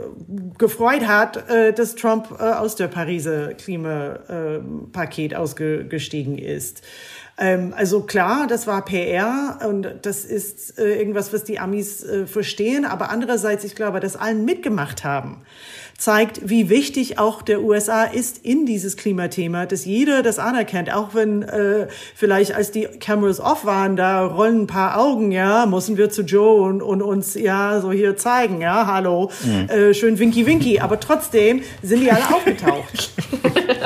gefreut 0.57 1.07
hat, 1.07 1.51
äh, 1.51 1.75
dass 1.75 1.95
Trump 1.95 2.39
äh, 2.39 2.43
aus 2.43 2.77
der 2.77 2.89
Pariser 2.89 3.53
Klimapaket 3.53 5.35
ausgestiegen 5.35 6.39
ist. 6.39 6.83
Ähm, 7.41 7.73
also 7.75 8.03
klar, 8.03 8.47
das 8.47 8.67
war 8.67 8.85
PR 8.85 9.59
und 9.67 9.89
das 10.03 10.27
ist 10.27 10.79
äh, 10.79 10.99
irgendwas, 10.99 11.33
was 11.33 11.43
die 11.43 11.59
Amis 11.59 12.05
äh, 12.05 12.27
verstehen. 12.27 12.85
Aber 12.85 13.11
andererseits, 13.11 13.65
ich 13.65 13.75
glaube, 13.75 13.99
dass 13.99 14.15
allen 14.15 14.45
mitgemacht 14.45 15.05
haben, 15.05 15.39
zeigt, 15.97 16.49
wie 16.49 16.69
wichtig 16.69 17.19
auch 17.19 17.41
der 17.41 17.63
USA 17.63 18.05
ist 18.05 18.45
in 18.45 18.67
dieses 18.67 18.97
Klimathema, 18.97 19.67
dass 19.67 19.87
jeder 19.87 20.23
das 20.23 20.39
anerkennt. 20.39 20.93
Auch 20.93 21.15
wenn 21.15 21.43
äh, 21.43 21.89
vielleicht 22.15 22.55
als 22.55 22.73
die 22.73 22.85
Cameras 22.85 23.41
off 23.41 23.65
waren, 23.65 23.97
da 23.97 24.25
rollen 24.25 24.63
ein 24.63 24.67
paar 24.67 24.99
Augen, 24.99 25.33
ja, 25.33 25.65
müssen 25.65 25.97
wir 25.97 26.11
zu 26.11 26.23
Joe 26.23 26.63
und, 26.63 26.83
und 26.83 27.01
uns 27.01 27.35
ja 27.35 27.81
so 27.81 27.91
hier 27.91 28.17
zeigen, 28.17 28.61
ja, 28.61 28.87
hallo, 28.87 29.31
mhm. 29.45 29.69
äh, 29.69 29.95
schön 29.95 30.19
winky 30.19 30.45
winky. 30.47 30.81
Aber 30.81 31.01
trotzdem 31.01 31.63
sind 31.83 32.01
die 32.01 32.11
alle 32.11 32.35
aufgetaucht. 32.35 33.13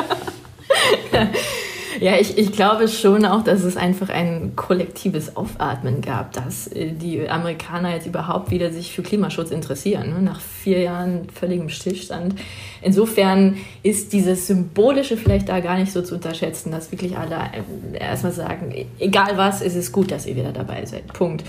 Ja, 2.04 2.18
ich, 2.20 2.36
ich 2.36 2.52
glaube 2.52 2.86
schon 2.88 3.24
auch, 3.24 3.42
dass 3.44 3.62
es 3.62 3.78
einfach 3.78 4.10
ein 4.10 4.52
kollektives 4.56 5.38
Aufatmen 5.38 6.02
gab, 6.02 6.34
dass 6.34 6.66
äh, 6.66 6.92
die 6.92 7.26
Amerikaner 7.26 7.94
jetzt 7.94 8.06
überhaupt 8.06 8.50
wieder 8.50 8.70
sich 8.70 8.92
für 8.92 9.00
Klimaschutz 9.00 9.50
interessieren, 9.50 10.10
ne? 10.10 10.20
nach 10.20 10.38
vier 10.38 10.80
Jahren 10.80 11.30
völligem 11.32 11.70
Stillstand. 11.70 12.34
Insofern 12.82 13.56
ist 13.82 14.12
dieses 14.12 14.46
Symbolische 14.48 15.16
vielleicht 15.16 15.48
da 15.48 15.60
gar 15.60 15.78
nicht 15.78 15.92
so 15.92 16.02
zu 16.02 16.16
unterschätzen, 16.16 16.70
dass 16.70 16.92
wirklich 16.92 17.16
alle 17.16 17.36
äh, 17.36 17.98
erstmal 17.98 18.32
sagen, 18.32 18.74
egal 18.98 19.38
was, 19.38 19.62
ist 19.62 19.74
es 19.74 19.90
gut, 19.90 20.10
dass 20.10 20.26
ihr 20.26 20.36
wieder 20.36 20.52
dabei 20.52 20.84
seid. 20.84 21.10
Punkt. 21.14 21.42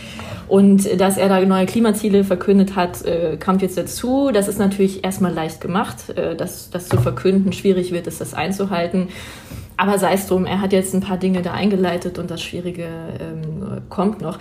Und 0.47 0.89
dass 1.01 1.17
er 1.17 1.27
da 1.27 1.41
neue 1.41 1.65
Klimaziele 1.65 2.23
verkündet 2.23 2.77
hat, 2.77 3.03
äh, 3.03 3.35
kommt 3.35 3.61
jetzt 3.61 3.77
dazu. 3.77 4.31
Das 4.33 4.47
ist 4.47 4.59
natürlich 4.59 5.03
erstmal 5.03 5.33
leicht 5.33 5.59
gemacht, 5.59 5.97
das, 6.37 6.69
das 6.69 6.87
zu 6.87 6.95
verkünden. 7.01 7.51
Schwierig 7.51 7.91
wird 7.91 8.07
es, 8.07 8.19
das 8.19 8.33
einzuhalten. 8.33 9.09
Aber 9.77 9.97
sei 9.99 10.13
es 10.13 10.27
drum, 10.27 10.45
er 10.45 10.61
hat 10.61 10.73
jetzt 10.73 10.93
ein 10.93 11.01
paar 11.01 11.17
Dinge 11.17 11.41
da 11.41 11.51
eingeleitet 11.53 12.19
und 12.19 12.31
das 12.31 12.41
Schwierige 12.41 12.87
ähm, 13.19 13.81
kommt 13.89 14.21
noch. 14.21 14.39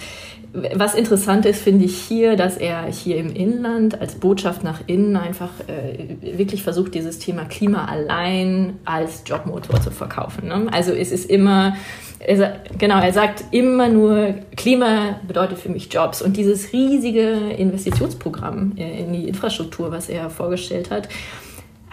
Was 0.74 0.94
interessant 0.94 1.46
ist, 1.46 1.60
finde 1.60 1.84
ich 1.84 1.96
hier, 1.96 2.36
dass 2.36 2.56
er 2.56 2.84
hier 2.84 3.16
im 3.16 3.34
Inland 3.34 4.00
als 4.00 4.14
Botschaft 4.14 4.62
nach 4.62 4.82
innen 4.86 5.16
einfach 5.16 5.50
äh, 5.66 6.38
wirklich 6.38 6.62
versucht, 6.62 6.94
dieses 6.94 7.18
Thema 7.18 7.44
Klima 7.44 7.86
allein 7.86 8.78
als 8.84 9.24
Jobmotor 9.26 9.80
zu 9.80 9.90
verkaufen. 9.90 10.46
Ne? 10.46 10.68
Also 10.70 10.92
es 10.92 11.10
ist 11.10 11.28
immer, 11.28 11.74
er, 12.20 12.60
genau, 12.78 13.00
er 13.00 13.12
sagt 13.12 13.46
immer 13.50 13.88
nur, 13.88 14.34
Klima 14.56 15.18
bedeutet 15.26 15.58
für 15.58 15.70
mich 15.70 15.92
Jobs. 15.92 16.22
Und 16.22 16.36
dieses 16.36 16.72
riesige 16.72 17.50
Investitionsprogramm 17.56 18.74
äh, 18.76 19.00
in 19.00 19.12
die 19.12 19.26
Infrastruktur, 19.26 19.90
was 19.90 20.08
er 20.08 20.30
vorgestellt 20.30 20.92
hat, 20.92 21.08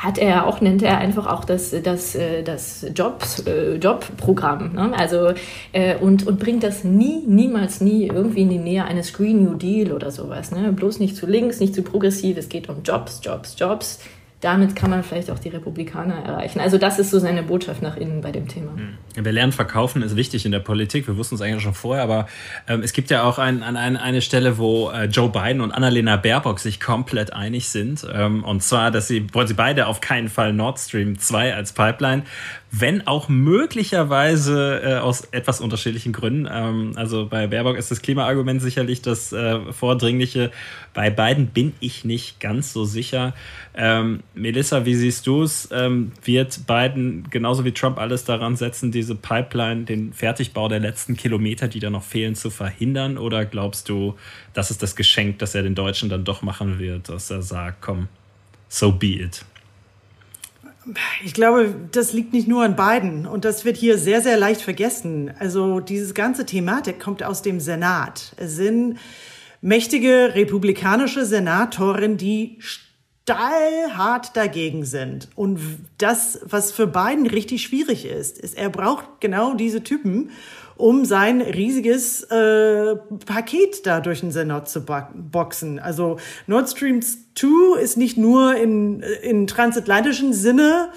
hat 0.02 0.18
er 0.18 0.48
auch, 0.48 0.62
nennt 0.62 0.82
er 0.82 0.98
einfach 0.98 1.28
auch 1.28 1.46
das, 1.46 1.76
das, 1.84 2.16
äh, 2.16 2.42
das 2.42 2.88
Jobs, 2.96 3.40
äh, 3.46 3.76
Jobprogramm. 3.76 4.74
Ne? 4.74 4.92
Also, 4.98 5.34
äh, 5.74 5.96
und, 5.98 6.26
und 6.26 6.40
bringt 6.40 6.64
das 6.64 6.84
nie, 6.84 7.24
niemals 7.28 7.82
nie 7.82 8.08
irgendwie 8.08 8.42
in 8.42 8.50
die 8.50 8.58
Nähe 8.58 8.84
eines 8.84 9.14
Green 9.14 9.44
New 9.44 9.54
Deal 9.54 9.92
oder 9.92 10.10
sowas. 10.10 10.52
Ne? 10.52 10.74
Bloß 10.74 11.00
nicht 11.00 11.16
zu 11.16 11.28
links, 11.28 11.60
nicht 11.60 11.76
zu 11.76 11.84
progressiv. 11.84 12.38
Es 12.38 12.50
geht 12.50 12.68
um 12.68 12.78
Jobs, 12.84 13.22
Jobs, 13.24 13.56
Jobs 13.60 14.00
damit 14.42 14.76
kann 14.76 14.90
man 14.90 15.04
vielleicht 15.04 15.30
auch 15.30 15.38
die 15.38 15.50
Republikaner 15.50 16.16
erreichen. 16.16 16.60
Also 16.60 16.80
das 16.80 16.98
ist 16.98 17.12
so 17.12 17.20
seine 17.20 17.44
Botschaft 17.44 17.84
nach 17.84 17.96
innen 17.96 18.22
bei 18.22 18.32
dem 18.32 18.48
Thema. 18.48 18.72
Hm. 18.76 18.98
Wir 19.24 19.32
lernen, 19.32 19.52
verkaufen 19.52 20.02
ist 20.02 20.16
wichtig 20.16 20.46
in 20.46 20.52
der 20.52 20.60
Politik. 20.60 21.08
Wir 21.08 21.16
wussten 21.16 21.36
es 21.36 21.42
eigentlich 21.42 21.62
schon 21.62 21.76
vorher, 21.76 22.04
aber 22.04 22.28
ähm, 22.68 22.82
es 22.82 22.92
gibt 22.92 23.12
ja 23.12 23.24
auch 23.24 23.38
ein, 23.38 23.62
an 23.62 23.78
ein, 23.78 23.98
eine 23.98 24.22
Stelle, 24.22 24.58
wo 24.58 24.90
äh, 24.90 25.06
Joe 25.06 25.30
Biden 25.30 25.62
und 25.62 25.72
Annalena 25.72 26.18
Baerbock 26.18 26.60
sich 26.60 26.80
komplett 26.80 27.34
einig 27.34 27.70
sind. 27.70 28.06
Ähm, 28.12 28.44
und 28.44 28.64
zwar, 28.64 28.90
dass 28.90 29.08
sie, 29.08 29.28
wollen 29.32 29.48
sie 29.48 29.54
beide 29.54 29.86
auf 29.86 30.02
keinen 30.02 30.28
Fall 30.28 30.54
Nord 30.54 30.80
Stream 30.80 31.20
2 31.20 31.54
als 31.54 31.74
Pipeline 31.74 32.24
wenn 32.72 33.06
auch 33.06 33.28
möglicherweise 33.28 34.82
äh, 34.82 34.94
aus 34.96 35.28
etwas 35.32 35.60
unterschiedlichen 35.60 36.14
Gründen. 36.14 36.48
Ähm, 36.50 36.94
also 36.96 37.28
bei 37.28 37.48
Baerbock 37.48 37.76
ist 37.76 37.92
das 37.92 38.02
Klimaargument 38.02 38.62
sicherlich 38.62 39.02
das 39.02 39.34
äh, 39.34 39.60
vordringliche. 39.74 40.52
Bei 40.94 41.10
beiden 41.10 41.48
bin 41.48 41.74
ich 41.82 42.06
nicht 42.06 42.40
ganz 42.40 42.72
so 42.72 42.86
sicher. 42.86 43.34
Ähm, 43.76 44.22
Melissa, 44.34 44.86
wie 44.86 44.96
siehst 44.96 45.28
du 45.28 45.44
es? 45.44 45.68
Ähm, 45.74 46.14
wird 46.24 46.66
Biden 46.66 47.28
genauso 47.30 47.66
wie 47.66 47.74
Trump 47.74 48.00
alles 48.00 48.24
daran 48.24 48.56
setzen, 48.56 48.92
diese 48.92 49.16
Pipeline, 49.16 49.84
den 49.84 50.14
Fertigbau 50.14 50.70
der 50.70 50.80
letzten 50.80 51.18
Kilometer, 51.18 51.68
die 51.68 51.82
da 51.82 51.90
noch 51.90 52.04
fehlen, 52.04 52.36
zu 52.36 52.50
verhindern? 52.50 53.18
Oder 53.18 53.44
glaubst 53.44 53.90
du, 53.90 54.16
das 54.54 54.72
ist 54.72 54.82
das 54.82 54.96
Geschenk, 54.96 55.40
das 55.40 55.56
er 55.56 55.64
den 55.64 55.76
Deutschen 55.76 56.08
dann 56.08 56.24
doch 56.24 56.42
machen 56.42 56.80
wird, 56.80 57.10
dass 57.10 57.30
er 57.32 57.42
sagt, 57.42 57.82
komm, 57.82 58.08
so 58.70 58.94
be 58.94 59.08
it? 59.08 59.46
Ich 61.24 61.34
glaube, 61.34 61.76
das 61.92 62.12
liegt 62.12 62.34
nicht 62.34 62.48
nur 62.48 62.64
an 62.64 62.76
beiden 62.76 63.28
und 63.28 63.46
das 63.46 63.66
wird 63.66 63.78
hier 63.78 63.98
sehr, 63.98 64.22
sehr 64.22 64.38
leicht 64.38 64.62
vergessen. 64.62 65.32
Also 65.38 65.80
diese 65.80 66.14
ganze 66.14 66.46
Thematik 66.46 67.00
kommt 67.00 67.22
aus 67.24 67.44
dem 67.44 67.60
Senat. 67.60 68.34
Es 68.38 68.56
sind 68.56 68.98
mächtige 69.62 70.34
republikanische 70.34 71.26
Senatoren, 71.26 72.18
die 72.18 72.58
stallhart 72.60 74.36
dagegen 74.36 74.84
sind. 74.84 75.30
Und 75.36 75.60
das, 76.00 76.40
was 76.44 76.72
für 76.72 76.88
Biden 76.88 77.28
richtig 77.28 77.62
schwierig 77.62 78.06
ist, 78.06 78.40
ist, 78.40 78.58
er 78.58 78.70
braucht 78.70 79.06
genau 79.20 79.54
diese 79.54 79.84
Typen, 79.84 80.32
um 80.82 81.06
sein 81.06 81.42
riesiges 81.42 82.24
äh, 82.24 82.96
Paket 83.26 83.86
da 83.86 84.00
durch 84.00 84.22
den 84.22 84.32
Senat 84.32 84.70
zu 84.70 84.82
boxen. 84.82 85.80
Also 85.80 86.18
Nord 86.48 86.70
Stream 86.70 87.02
2 87.02 87.80
ist 87.80 87.98
nicht 87.98 88.18
nur 88.18 88.56
in, 88.56 89.02
in 89.22 89.48
transatlantischen 89.48 90.34
Sinne 90.34 90.90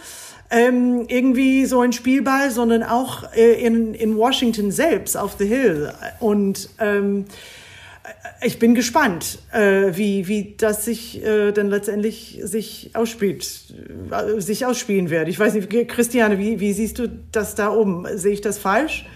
ähm, 0.50 1.04
irgendwie 1.08 1.66
so 1.66 1.80
ein 1.80 1.92
Spielball, 1.92 2.50
sondern 2.50 2.82
auch 2.82 3.32
äh, 3.34 3.64
in, 3.64 3.94
in 3.94 4.16
Washington 4.16 4.70
selbst 4.70 5.16
auf 5.16 5.36
The 5.38 5.46
Hill. 5.46 5.92
Und 6.20 6.70
ähm, 6.78 7.26
ich 8.42 8.58
bin 8.58 8.74
gespannt, 8.74 9.38
äh, 9.52 9.96
wie, 9.96 10.28
wie 10.28 10.54
das 10.56 10.84
sich 10.84 11.24
äh, 11.24 11.52
dann 11.52 11.70
letztendlich 11.70 12.40
sich 12.42 12.90
ausspielt, 12.94 13.46
äh, 14.10 14.40
sich 14.40 14.66
ausspielen 14.66 15.10
wird. 15.10 15.28
Ich 15.28 15.38
weiß 15.38 15.54
nicht, 15.54 15.70
Christiane, 15.88 16.38
wie, 16.38 16.60
wie 16.60 16.72
siehst 16.72 16.98
du 16.98 17.08
das 17.32 17.54
da 17.54 17.70
oben? 17.70 18.06
Sehe 18.16 18.32
ich 18.32 18.40
das 18.40 18.58
falsch? 18.58 19.06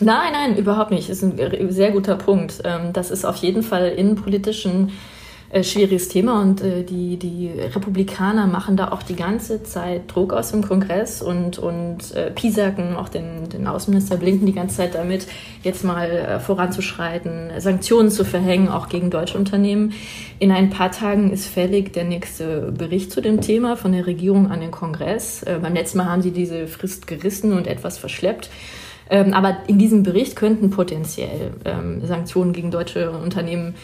Nein, 0.00 0.32
nein, 0.32 0.56
überhaupt 0.56 0.90
nicht. 0.90 1.08
Das 1.08 1.22
ist 1.22 1.40
ein 1.40 1.70
sehr 1.70 1.92
guter 1.92 2.16
Punkt. 2.16 2.60
Ähm, 2.64 2.92
das 2.92 3.10
ist 3.10 3.24
auf 3.24 3.36
jeden 3.36 3.62
Fall 3.62 3.88
innenpolitischen 3.88 4.90
äh, 5.54 5.62
schwieriges 5.62 6.08
Thema 6.08 6.42
und 6.42 6.62
äh, 6.62 6.82
die, 6.82 7.16
die 7.16 7.48
Republikaner 7.48 8.48
machen 8.48 8.76
da 8.76 8.90
auch 8.90 9.04
die 9.04 9.14
ganze 9.14 9.62
Zeit 9.62 10.12
Druck 10.12 10.32
aus 10.32 10.50
dem 10.50 10.62
Kongress 10.62 11.22
und, 11.22 11.60
und 11.60 12.12
äh, 12.12 12.32
piesacken 12.32 12.96
auch 12.96 13.08
den, 13.08 13.48
den 13.50 13.68
Außenminister 13.68 14.16
Blinken 14.16 14.46
die 14.46 14.52
ganze 14.52 14.78
Zeit 14.78 14.96
damit, 14.96 15.28
jetzt 15.62 15.84
mal 15.84 16.40
voranzuschreiten, 16.40 17.52
Sanktionen 17.58 18.10
zu 18.10 18.24
verhängen, 18.24 18.68
auch 18.68 18.88
gegen 18.88 19.10
deutsche 19.10 19.38
Unternehmen. 19.38 19.92
In 20.40 20.50
ein 20.50 20.70
paar 20.70 20.90
Tagen 20.90 21.30
ist 21.30 21.46
fällig 21.46 21.92
der 21.92 22.04
nächste 22.04 22.72
Bericht 22.72 23.12
zu 23.12 23.20
dem 23.20 23.40
Thema 23.40 23.76
von 23.76 23.92
der 23.92 24.08
Regierung 24.08 24.50
an 24.50 24.60
den 24.60 24.72
Kongress. 24.72 25.44
Beim 25.62 25.74
letzten 25.74 25.98
Mal 25.98 26.06
haben 26.06 26.22
sie 26.22 26.32
diese 26.32 26.66
Frist 26.66 27.06
gerissen 27.06 27.52
und 27.52 27.68
etwas 27.68 27.96
verschleppt. 27.98 28.50
Ähm, 29.10 29.34
aber 29.34 29.58
in 29.66 29.78
diesem 29.78 30.02
Bericht 30.02 30.36
könnten 30.36 30.70
potenziell 30.70 31.52
ähm, 31.64 32.04
Sanktionen 32.04 32.52
gegen 32.52 32.70
deutsche 32.70 33.10
Unternehmen 33.10 33.74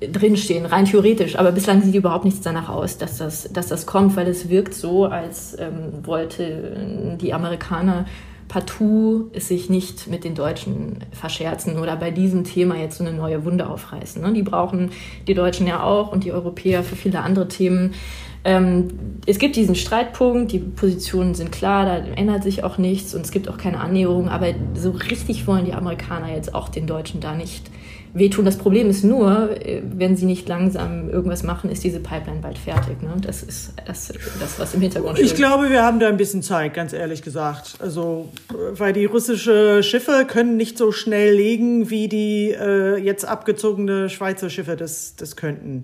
drinstehen, 0.00 0.66
rein 0.66 0.86
theoretisch. 0.86 1.38
Aber 1.38 1.52
bislang 1.52 1.82
sieht 1.82 1.94
überhaupt 1.94 2.24
nichts 2.24 2.40
danach 2.40 2.68
aus, 2.68 2.98
dass 2.98 3.18
das, 3.18 3.52
dass 3.52 3.68
das 3.68 3.86
kommt, 3.86 4.16
weil 4.16 4.26
es 4.28 4.48
wirkt 4.48 4.74
so, 4.74 5.04
als 5.04 5.56
ähm, 5.58 6.04
wollte 6.04 7.16
die 7.20 7.32
Amerikaner 7.34 8.06
partout 8.50 9.30
sich 9.36 9.70
nicht 9.70 10.08
mit 10.08 10.24
den 10.24 10.34
Deutschen 10.34 11.04
verscherzen 11.12 11.78
oder 11.78 11.94
bei 11.94 12.10
diesem 12.10 12.42
Thema 12.42 12.76
jetzt 12.76 12.98
so 12.98 13.04
eine 13.04 13.16
neue 13.16 13.44
Wunde 13.44 13.68
aufreißen. 13.68 14.20
Ne? 14.20 14.32
Die 14.32 14.42
brauchen 14.42 14.90
die 15.28 15.34
Deutschen 15.34 15.68
ja 15.68 15.84
auch 15.84 16.10
und 16.10 16.24
die 16.24 16.32
Europäer 16.32 16.82
für 16.82 16.96
viele 16.96 17.20
andere 17.20 17.46
Themen. 17.46 17.94
Ähm, 18.42 18.88
es 19.26 19.38
gibt 19.38 19.56
diesen 19.56 19.74
Streitpunkt, 19.74 20.52
die 20.52 20.58
Positionen 20.58 21.34
sind 21.34 21.52
klar, 21.52 21.84
da 21.84 21.96
ändert 21.96 22.42
sich 22.42 22.64
auch 22.64 22.78
nichts 22.78 23.14
und 23.14 23.22
es 23.22 23.32
gibt 23.32 23.48
auch 23.48 23.58
keine 23.58 23.80
Annäherung, 23.80 24.28
aber 24.28 24.54
so 24.74 24.92
richtig 24.92 25.46
wollen 25.46 25.66
die 25.66 25.74
Amerikaner 25.74 26.34
jetzt 26.34 26.54
auch 26.54 26.70
den 26.70 26.86
Deutschen 26.86 27.20
da 27.20 27.34
nicht 27.34 27.70
wehtun. 28.12 28.44
Das 28.44 28.56
Problem 28.56 28.88
ist 28.88 29.04
nur, 29.04 29.50
äh, 29.64 29.82
wenn 29.84 30.16
sie 30.16 30.26
nicht 30.26 30.48
langsam 30.48 31.08
irgendwas 31.08 31.42
machen, 31.42 31.70
ist 31.70 31.84
diese 31.84 32.00
Pipeline 32.00 32.40
bald 32.40 32.58
fertig. 32.58 33.02
Ne? 33.02 33.14
Das 33.20 33.42
ist 33.42 33.72
das, 33.86 34.12
das, 34.40 34.58
was 34.58 34.74
im 34.74 34.80
Hintergrund 34.80 35.18
steht. 35.18 35.30
Ich 35.30 35.34
glaube, 35.34 35.70
wir 35.70 35.82
haben 35.82 36.00
da 36.00 36.08
ein 36.08 36.16
bisschen 36.16 36.42
Zeit, 36.42 36.74
ganz 36.74 36.92
ehrlich 36.92 37.22
gesagt. 37.22 37.76
Also, 37.80 38.28
weil 38.72 38.92
die 38.92 39.04
russische 39.04 39.82
Schiffe 39.82 40.24
können 40.26 40.56
nicht 40.56 40.76
so 40.76 40.92
schnell 40.92 41.34
legen, 41.34 41.90
wie 41.90 42.08
die 42.08 42.50
äh, 42.50 42.96
jetzt 42.96 43.24
abgezogene 43.24 44.08
Schweizer 44.08 44.50
Schiffe 44.50 44.76
das, 44.76 45.14
das 45.16 45.36
könnten. 45.36 45.82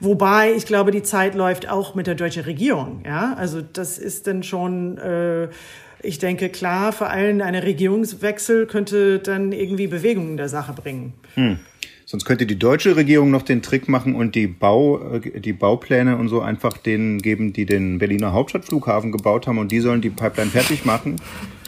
Wobei, 0.00 0.52
ich 0.54 0.66
glaube, 0.66 0.90
die 0.90 1.02
Zeit 1.02 1.34
läuft 1.34 1.70
auch 1.70 1.94
mit 1.94 2.06
der 2.06 2.16
deutschen 2.16 2.42
Regierung. 2.42 3.02
Ja, 3.06 3.34
also 3.38 3.60
das 3.60 3.98
ist 3.98 4.26
dann 4.26 4.42
schon 4.42 4.98
äh, 4.98 5.48
ich 6.02 6.18
denke, 6.18 6.48
klar, 6.48 6.92
vor 6.92 7.10
allem 7.10 7.40
ein 7.40 7.54
Regierungswechsel 7.54 8.66
könnte 8.66 9.18
dann 9.18 9.52
irgendwie 9.52 9.86
Bewegung 9.86 10.30
in 10.30 10.36
der 10.36 10.48
Sache 10.48 10.72
bringen. 10.72 11.14
Hm. 11.34 11.58
Sonst 12.04 12.24
könnte 12.24 12.44
die 12.44 12.58
deutsche 12.58 12.94
Regierung 12.96 13.30
noch 13.30 13.42
den 13.42 13.62
Trick 13.62 13.88
machen 13.88 14.14
und 14.14 14.34
die, 14.34 14.46
Bau, 14.46 14.98
äh, 15.14 15.40
die 15.40 15.52
Baupläne 15.52 16.16
und 16.16 16.28
so 16.28 16.40
einfach 16.40 16.76
denen 16.76 17.22
geben, 17.22 17.52
die 17.52 17.64
den 17.64 17.98
Berliner 17.98 18.32
Hauptstadtflughafen 18.32 19.12
gebaut 19.12 19.46
haben 19.46 19.58
und 19.58 19.72
die 19.72 19.80
sollen 19.80 20.02
die 20.02 20.10
Pipeline 20.10 20.50
fertig 20.50 20.84
machen. 20.84 21.16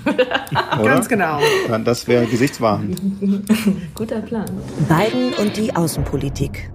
Ganz 0.85 1.09
genau. 1.09 1.41
Das 1.85 2.07
wäre 2.07 2.27
Gesichtswahren. 2.27 3.47
Guter 3.95 4.21
Plan. 4.21 4.51
Biden 4.87 5.33
und 5.39 5.57
die 5.57 5.75
Außenpolitik. 5.75 6.71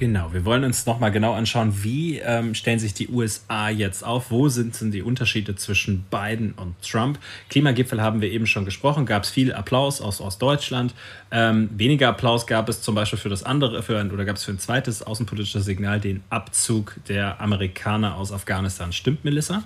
Genau, 0.00 0.32
wir 0.32 0.46
wollen 0.46 0.64
uns 0.64 0.86
nochmal 0.86 1.12
genau 1.12 1.34
anschauen, 1.34 1.84
wie 1.84 2.20
ähm, 2.20 2.54
stellen 2.54 2.78
sich 2.78 2.94
die 2.94 3.08
USA 3.08 3.68
jetzt 3.68 4.02
auf, 4.02 4.30
wo 4.30 4.48
sind 4.48 4.80
denn 4.80 4.90
die 4.90 5.02
Unterschiede 5.02 5.56
zwischen 5.56 6.06
Biden 6.10 6.52
und 6.52 6.74
Trump. 6.80 7.18
Klimagipfel 7.50 8.00
haben 8.00 8.22
wir 8.22 8.30
eben 8.30 8.46
schon 8.46 8.64
gesprochen, 8.64 9.04
gab 9.04 9.24
es 9.24 9.28
viel 9.28 9.52
Applaus 9.52 10.00
aus, 10.00 10.22
aus 10.22 10.38
Deutschland. 10.38 10.94
Ähm, 11.30 11.68
weniger 11.76 12.08
Applaus 12.08 12.46
gab 12.46 12.70
es 12.70 12.80
zum 12.80 12.94
Beispiel 12.94 13.18
für 13.18 13.28
das 13.28 13.42
andere, 13.42 13.82
für 13.82 13.98
ein, 13.98 14.10
oder 14.10 14.24
gab 14.24 14.36
es 14.36 14.44
für 14.44 14.52
ein 14.52 14.58
zweites 14.58 15.02
außenpolitisches 15.02 15.66
Signal, 15.66 16.00
den 16.00 16.22
Abzug 16.30 16.96
der 17.06 17.38
Amerikaner 17.38 18.16
aus 18.16 18.32
Afghanistan. 18.32 18.94
Stimmt, 18.94 19.26
Melissa? 19.26 19.64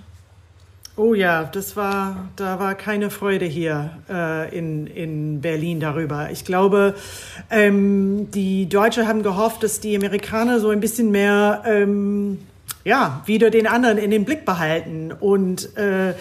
Oh 0.97 1.13
ja, 1.13 1.43
das 1.43 1.75
war, 1.75 2.29
da 2.37 2.57
war 2.57 2.73
keine 2.73 3.09
Freude 3.09 3.43
hier 3.43 3.97
äh, 4.09 4.57
in, 4.57 4.87
in 4.87 5.41
Berlin 5.41 5.81
darüber. 5.81 6.29
Ich 6.31 6.45
glaube, 6.45 6.95
ähm, 7.49 8.31
die 8.31 8.69
Deutschen 8.69 9.05
haben 9.05 9.21
gehofft, 9.21 9.61
dass 9.63 9.81
die 9.81 9.93
Amerikaner 9.97 10.61
so 10.61 10.69
ein 10.69 10.79
bisschen 10.79 11.11
mehr, 11.11 11.63
ähm, 11.65 12.39
ja, 12.85 13.23
wieder 13.25 13.49
den 13.49 13.67
anderen 13.67 13.97
in 13.97 14.09
den 14.09 14.23
Blick 14.23 14.45
behalten 14.45 15.11
und 15.11 15.75
äh, 15.75 16.13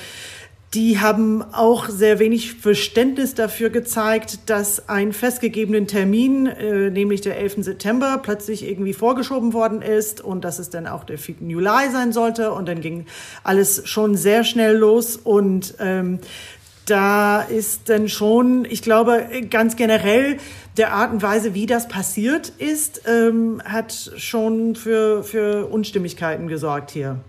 die 0.75 0.99
haben 0.99 1.43
auch 1.53 1.89
sehr 1.89 2.19
wenig 2.19 2.55
Verständnis 2.55 3.35
dafür 3.35 3.71
gezeigt, 3.71 4.51
dass 4.51 4.89
ein 4.89 5.13
festgegebenen 5.13 5.87
Termin, 5.87 6.47
äh, 6.47 6.91
nämlich 6.91 7.21
der 7.21 7.39
11. 7.39 7.63
September, 7.63 8.19
plötzlich 8.21 8.69
irgendwie 8.69 8.93
vorgeschoben 8.93 9.53
worden 9.53 9.83
ist 9.83 10.21
und 10.21 10.45
dass 10.45 10.59
es 10.59 10.71
dann 10.71 10.89
auch 10.89 11.05
der 11.05 11.19
4. 11.19 11.37
Juli 11.47 11.91
sein 11.93 12.13
sollte. 12.13 12.53
Und 12.53 12.67
dann 12.69 12.81
ging 12.81 13.07
alles 13.45 13.89
schon 13.89 14.17
sehr 14.17 14.43
schnell 14.43 14.77
los 14.77 15.17
und 15.17 15.75
ähm, 15.79 16.19
da 16.87 17.41
ist 17.41 17.89
dann 17.89 18.09
schon, 18.09 18.67
ich 18.69 18.83
glaube, 18.83 19.27
ganz 19.49 19.77
generell 19.77 20.39
der 20.77 20.93
Art 20.93 21.13
und 21.13 21.23
Weise, 21.23 21.55
wie 21.55 21.67
das 21.67 21.89
passiert 21.89 22.51
ist, 22.59 23.03
ähm, 23.07 23.63
hat 23.65 24.13
schon 24.17 24.75
für, 24.75 25.23
für 25.23 25.67
Unstimmigkeiten 25.67 26.49
gesorgt 26.49 26.91
hier. 26.91 27.21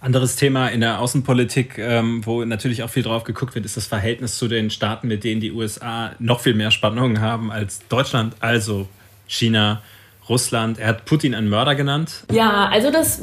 Anderes 0.00 0.36
Thema 0.36 0.68
in 0.68 0.80
der 0.80 1.00
Außenpolitik, 1.00 1.78
ähm, 1.78 2.24
wo 2.24 2.44
natürlich 2.44 2.84
auch 2.84 2.90
viel 2.90 3.02
drauf 3.02 3.24
geguckt 3.24 3.56
wird, 3.56 3.64
ist 3.64 3.76
das 3.76 3.86
Verhältnis 3.86 4.38
zu 4.38 4.46
den 4.46 4.70
Staaten, 4.70 5.08
mit 5.08 5.24
denen 5.24 5.40
die 5.40 5.50
USA 5.50 6.12
noch 6.20 6.40
viel 6.40 6.54
mehr 6.54 6.70
Spannungen 6.70 7.20
haben 7.20 7.50
als 7.50 7.80
Deutschland, 7.88 8.36
also 8.38 8.86
China, 9.26 9.82
Russland. 10.28 10.78
Er 10.78 10.88
hat 10.88 11.04
Putin 11.04 11.34
einen 11.34 11.48
Mörder 11.48 11.74
genannt. 11.74 12.24
Ja, 12.30 12.68
also 12.68 12.90
das, 12.90 13.22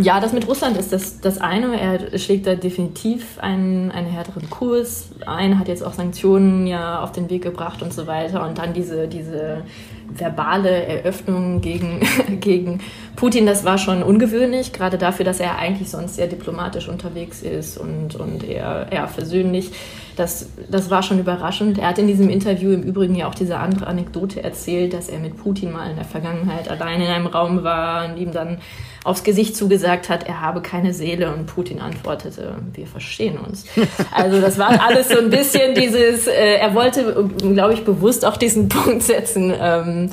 ja, 0.00 0.20
das 0.20 0.32
mit 0.32 0.46
Russland 0.46 0.76
ist 0.76 0.92
das, 0.92 1.20
das 1.20 1.38
eine. 1.38 1.78
Er 1.78 2.18
schlägt 2.18 2.46
da 2.46 2.54
definitiv 2.54 3.38
einen, 3.38 3.90
einen 3.90 4.08
härteren 4.08 4.48
Kurs 4.48 5.10
ein, 5.26 5.58
hat 5.58 5.68
jetzt 5.68 5.84
auch 5.84 5.92
Sanktionen 5.92 6.66
ja 6.66 7.02
auf 7.02 7.12
den 7.12 7.28
Weg 7.30 7.42
gebracht 7.42 7.82
und 7.82 7.92
so 7.92 8.06
weiter. 8.06 8.46
Und 8.46 8.58
dann 8.58 8.72
diese, 8.72 9.08
diese 9.08 9.64
verbale 10.08 10.70
Eröffnung 10.86 11.60
gegen, 11.60 12.00
gegen 12.40 12.80
Putin, 13.16 13.46
das 13.46 13.64
war 13.64 13.78
schon 13.78 14.02
ungewöhnlich, 14.02 14.72
gerade 14.72 14.98
dafür, 14.98 15.24
dass 15.24 15.40
er 15.40 15.58
eigentlich 15.58 15.90
sonst 15.90 16.16
sehr 16.16 16.26
diplomatisch 16.26 16.88
unterwegs 16.88 17.42
ist 17.42 17.78
und, 17.78 18.14
und 18.16 18.44
eher, 18.44 18.88
eher 18.90 19.08
versöhnlich. 19.08 19.70
Das, 20.16 20.48
das 20.70 20.90
war 20.90 21.02
schon 21.02 21.18
überraschend. 21.18 21.78
Er 21.78 21.88
hat 21.88 21.98
in 21.98 22.06
diesem 22.06 22.28
Interview 22.28 22.72
im 22.72 22.82
Übrigen 22.82 23.14
ja 23.14 23.28
auch 23.28 23.34
diese 23.34 23.58
andere 23.58 23.86
Anekdote 23.86 24.42
erzählt, 24.42 24.92
dass 24.92 25.08
er 25.08 25.18
mit 25.18 25.36
Putin 25.36 25.72
mal 25.72 25.90
in 25.90 25.96
der 25.96 26.04
Vergangenheit 26.04 26.68
allein 26.68 27.00
in 27.00 27.08
einem 27.08 27.26
Raum 27.26 27.64
war 27.64 28.08
und 28.08 28.16
ihm 28.16 28.32
dann 28.32 28.58
aufs 29.04 29.22
Gesicht 29.22 29.54
zugesagt 29.54 30.08
hat, 30.08 30.26
er 30.26 30.40
habe 30.40 30.62
keine 30.62 30.94
Seele 30.94 31.32
und 31.32 31.46
Putin 31.46 31.80
antwortete, 31.80 32.56
wir 32.72 32.86
verstehen 32.86 33.38
uns. 33.38 33.66
Also 34.10 34.40
das 34.40 34.58
war 34.58 34.80
alles 34.86 35.08
so 35.08 35.18
ein 35.18 35.28
bisschen 35.28 35.74
dieses, 35.74 36.26
äh, 36.26 36.56
er 36.56 36.74
wollte, 36.74 37.28
glaube 37.38 37.74
ich, 37.74 37.84
bewusst 37.84 38.24
auch 38.24 38.36
diesen 38.36 38.68
Punkt 38.68 39.02
setzen. 39.02 39.52
Ähm, 39.58 40.10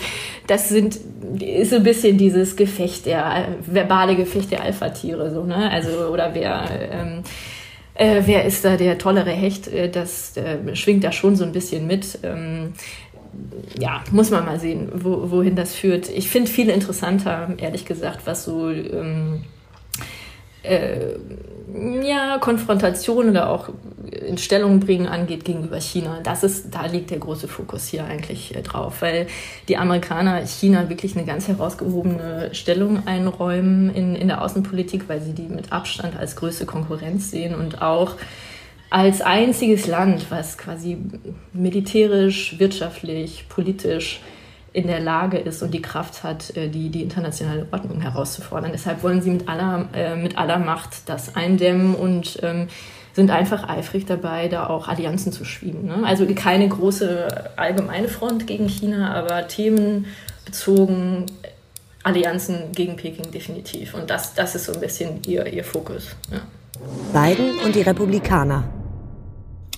das 0.48 0.70
sind 0.70 1.00
ist 1.40 1.70
so 1.70 1.78
ein 1.78 1.84
bisschen 1.84 2.18
dieses 2.18 2.56
Gefecht 2.56 3.06
der 3.06 3.48
verbale 3.66 4.16
Gefecht 4.16 4.52
der 4.52 4.64
Alpha-Tiere 4.64 5.34
so 5.34 5.46
ne 5.46 5.70
also 5.72 6.08
oder 6.12 6.32
wer 6.34 6.66
ähm, 6.92 7.24
äh, 8.02 8.24
wer 8.26 8.46
ist 8.46 8.66
da 8.66 8.78
der 8.78 8.98
tollere 8.98 9.30
Hecht 9.30 9.68
äh, 9.68 9.90
das 9.90 10.36
äh, 10.36 10.76
schwingt 10.76 11.04
da 11.04 11.12
schon 11.12 11.36
so 11.36 11.44
ein 11.44 11.52
bisschen 11.52 11.86
mit 11.86 12.20
ähm, 12.24 12.74
ja, 13.80 14.04
muss 14.12 14.30
man 14.30 14.44
mal 14.44 14.60
sehen, 14.60 14.90
wo, 14.94 15.32
wohin 15.32 15.56
das 15.56 15.74
führt. 15.74 16.10
Ich 16.10 16.30
finde 16.30 16.52
viel 16.52 16.70
interessanter, 16.70 17.54
ehrlich 17.58 17.86
gesagt, 17.86 18.22
was 18.26 18.44
so 18.44 18.70
ähm, 18.70 19.44
äh, 20.64 21.16
ja, 22.04 22.38
Konfrontation 22.40 23.30
oder 23.30 23.50
auch 23.50 23.70
in 24.12 24.38
Stellung 24.38 24.80
bringen 24.80 25.08
angeht 25.08 25.46
gegenüber 25.46 25.80
China. 25.80 26.20
Das 26.24 26.44
ist, 26.44 26.74
da 26.74 26.86
liegt 26.86 27.12
der 27.12 27.20
große 27.20 27.48
Fokus 27.48 27.88
hier 27.88 28.06
eigentlich 28.06 28.56
äh, 28.56 28.62
drauf, 28.62 29.02
weil 29.02 29.28
die 29.68 29.78
Amerikaner 29.78 30.46
China 30.46 30.90
wirklich 30.90 31.16
eine 31.16 31.26
ganz 31.26 31.48
herausgehobene 31.48 32.54
Stellung 32.54 33.08
einräumen 33.08 33.94
in, 33.94 34.16
in 34.16 34.28
der 34.28 34.44
Außenpolitik, 34.44 35.08
weil 35.08 35.22
sie 35.22 35.34
die 35.34 35.48
mit 35.48 35.72
Abstand 35.72 36.18
als 36.18 36.36
größte 36.36 36.66
Konkurrenz 36.66 37.32
sehen 37.32 37.56
und 37.56 37.82
auch 37.82 38.16
als 38.90 39.22
einziges 39.22 39.88
Land, 39.88 40.30
was 40.30 40.58
quasi 40.58 40.98
militärisch, 41.54 42.60
wirtschaftlich, 42.60 43.46
politisch 43.48 44.20
in 44.74 44.88
der 44.88 45.00
Lage 45.00 45.38
ist 45.38 45.62
und 45.62 45.74
die 45.74 45.82
Kraft 45.82 46.24
hat, 46.24 46.56
äh, 46.56 46.70
die, 46.70 46.90
die 46.90 47.04
internationale 47.04 47.68
Ordnung 47.72 48.02
herauszufordern. 48.02 48.72
Deshalb 48.72 49.04
wollen 49.04 49.22
sie 49.22 49.32
mit 49.32 49.50
aller, 49.50 49.90
äh, 49.94 50.16
mit 50.16 50.38
aller 50.38 50.60
Macht 50.60 51.10
das 51.10 51.36
eindämmen 51.36 51.94
und 51.96 52.40
ähm, 52.42 52.68
sind 53.14 53.30
einfach 53.30 53.68
eifrig 53.68 54.06
dabei, 54.06 54.48
da 54.48 54.68
auch 54.68 54.88
Allianzen 54.88 55.34
zu 55.34 55.44
schmieden. 55.44 55.86
Ne? 55.86 56.04
Also 56.06 56.26
keine 56.34 56.70
große 56.70 57.52
allgemeine 57.58 58.08
Front 58.08 58.48
gegen 58.48 58.70
China, 58.70 59.14
aber 59.14 59.48
themenbezogen 59.50 61.26
Allianzen 62.04 62.72
gegen 62.74 62.96
Peking 62.96 63.30
definitiv. 63.32 63.94
Und 63.94 64.10
das, 64.10 64.34
das 64.34 64.56
ist 64.56 64.66
so 64.66 64.74
ein 64.74 64.80
bisschen 64.80 65.22
ihr, 65.28 65.46
ihr 65.48 65.66
Fokus. 65.66 66.16
Ja. 66.32 66.40
Biden 67.14 67.60
und 67.60 67.76
die 67.76 67.82
Republikaner. 67.82 68.64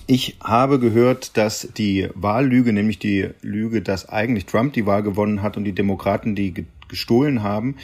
Ich 0.06 0.36
habe 0.42 0.78
gehört, 0.78 1.36
dass 1.38 1.68
die 1.76 2.08
Wahllüge, 2.14 2.74
nämlich 2.74 2.98
die 2.98 3.30
Lüge, 3.40 3.80
dass 3.80 4.08
eigentlich 4.08 4.44
Trump 4.44 4.74
die 4.74 4.84
Wahl 4.84 5.02
gewonnen 5.02 5.40
hat 5.40 5.56
und 5.56 5.64
die 5.64 5.72
Demokraten 5.72 6.34
die 6.34 6.66
gestohlen 6.88 7.42
haben, 7.42 7.76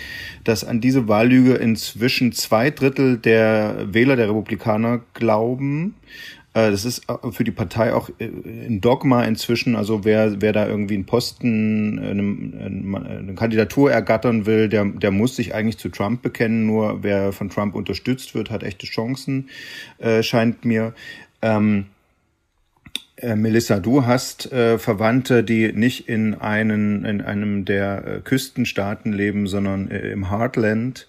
dass 0.44 0.62
an 0.62 0.82
diese 0.82 1.08
Wahllüge 1.08 1.54
inzwischen 1.54 2.32
zwei 2.32 2.70
Drittel 2.70 3.16
der 3.16 3.86
Wähler 3.92 4.16
der 4.16 4.28
Republikaner 4.28 5.00
glauben. 5.14 5.94
Äh, 6.52 6.70
das 6.70 6.84
ist 6.84 7.06
für 7.32 7.44
die 7.44 7.50
Partei 7.52 7.94
auch 7.94 8.10
äh, 8.18 8.26
ein 8.26 8.82
Dogma 8.82 9.24
inzwischen. 9.24 9.74
Also 9.74 10.04
wer, 10.04 10.42
wer 10.42 10.52
da 10.52 10.68
irgendwie 10.68 10.94
einen 10.94 11.06
Posten, 11.06 11.98
eine, 11.98 13.18
eine 13.18 13.34
Kandidatur 13.34 13.90
ergattern 13.90 14.44
will, 14.44 14.68
der, 14.68 14.84
der 14.84 15.10
muss 15.10 15.36
sich 15.36 15.54
eigentlich 15.54 15.78
zu 15.78 15.88
Trump 15.88 16.20
bekennen. 16.20 16.66
Nur 16.66 17.02
wer 17.02 17.32
von 17.32 17.48
Trump 17.48 17.74
unterstützt 17.74 18.34
wird, 18.34 18.50
hat 18.50 18.62
echte 18.62 18.86
Chancen, 18.86 19.48
äh, 19.98 20.22
scheint 20.22 20.66
mir. 20.66 20.92
Ähm, 21.40 21.86
äh, 23.20 23.36
Melissa, 23.36 23.80
du 23.80 24.06
hast 24.06 24.52
äh, 24.52 24.78
Verwandte, 24.78 25.44
die 25.44 25.72
nicht 25.72 26.08
in, 26.08 26.34
einen, 26.34 27.04
in 27.04 27.20
einem 27.20 27.64
der 27.64 28.06
äh, 28.06 28.20
Küstenstaaten 28.20 29.12
leben, 29.12 29.46
sondern 29.46 29.90
äh, 29.90 30.10
im 30.10 30.30
Heartland. 30.30 31.06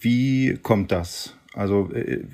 Wie 0.00 0.58
kommt 0.62 0.92
das? 0.92 1.36
Also 1.54 1.90
äh, 1.92 2.24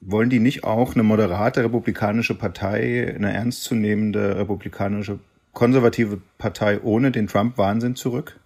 wollen 0.00 0.30
die 0.30 0.40
nicht 0.40 0.64
auch 0.64 0.94
eine 0.94 1.02
moderate 1.02 1.64
republikanische 1.64 2.34
Partei, 2.34 3.14
eine 3.14 3.32
ernstzunehmende 3.32 4.36
republikanische 4.36 5.18
konservative 5.52 6.20
Partei 6.38 6.80
ohne 6.80 7.10
den 7.10 7.26
Trump-Wahnsinn 7.26 7.96
zurück? 7.96 8.38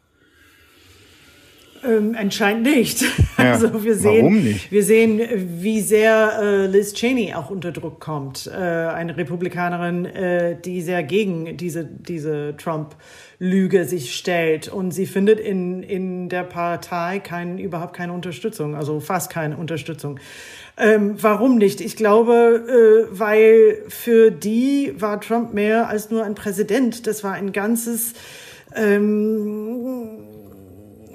Ähm, 1.87 2.17
anscheinend 2.19 2.63
nicht. 2.63 3.05
Ja, 3.37 3.55
also 3.55 3.83
wir 3.83 3.97
sehen, 3.97 4.23
warum 4.23 4.45
nicht? 4.45 4.71
wir 4.71 4.85
sehen, 4.85 5.21
wie 5.61 5.81
sehr 5.81 6.39
äh, 6.41 6.67
Liz 6.67 6.93
Cheney 6.95 7.35
auch 7.35 7.51
unter 7.51 7.73
Druck 7.73 7.99
kommt. 7.99 8.47
Äh, 8.47 8.57
eine 8.57 9.17
Republikanerin, 9.17 10.05
äh, 10.05 10.57
die 10.65 10.81
sehr 10.83 11.03
gegen 11.03 11.57
diese, 11.57 11.85
diese 11.85 12.57
Trump-Lüge 12.57 13.87
sich 13.87 14.15
stellt. 14.15 14.69
Und 14.69 14.93
sie 14.93 15.07
findet 15.07 15.41
in, 15.41 15.83
in 15.83 16.29
der 16.29 16.45
Partei 16.45 17.19
kein, 17.19 17.59
überhaupt 17.59 17.97
keine 17.97 18.13
Unterstützung, 18.13 18.77
also 18.77 19.01
fast 19.01 19.31
keine 19.31 19.57
Unterstützung. 19.57 20.21
Ähm, 20.79 21.17
warum 21.21 21.59
nicht? 21.59 21.81
Ich 21.81 21.97
glaube, 21.97 23.09
äh, 23.13 23.19
weil 23.19 23.83
für 23.89 24.31
die 24.31 24.95
war 24.97 25.21
Trump 25.21 25.55
mehr 25.55 25.89
als 25.89 26.09
nur 26.11 26.23
ein 26.23 26.37
Präsident. 26.37 27.09
Das 27.09 27.25
war 27.25 27.33
ein 27.33 27.53
ganzes 27.53 28.15
ähm, 28.77 30.24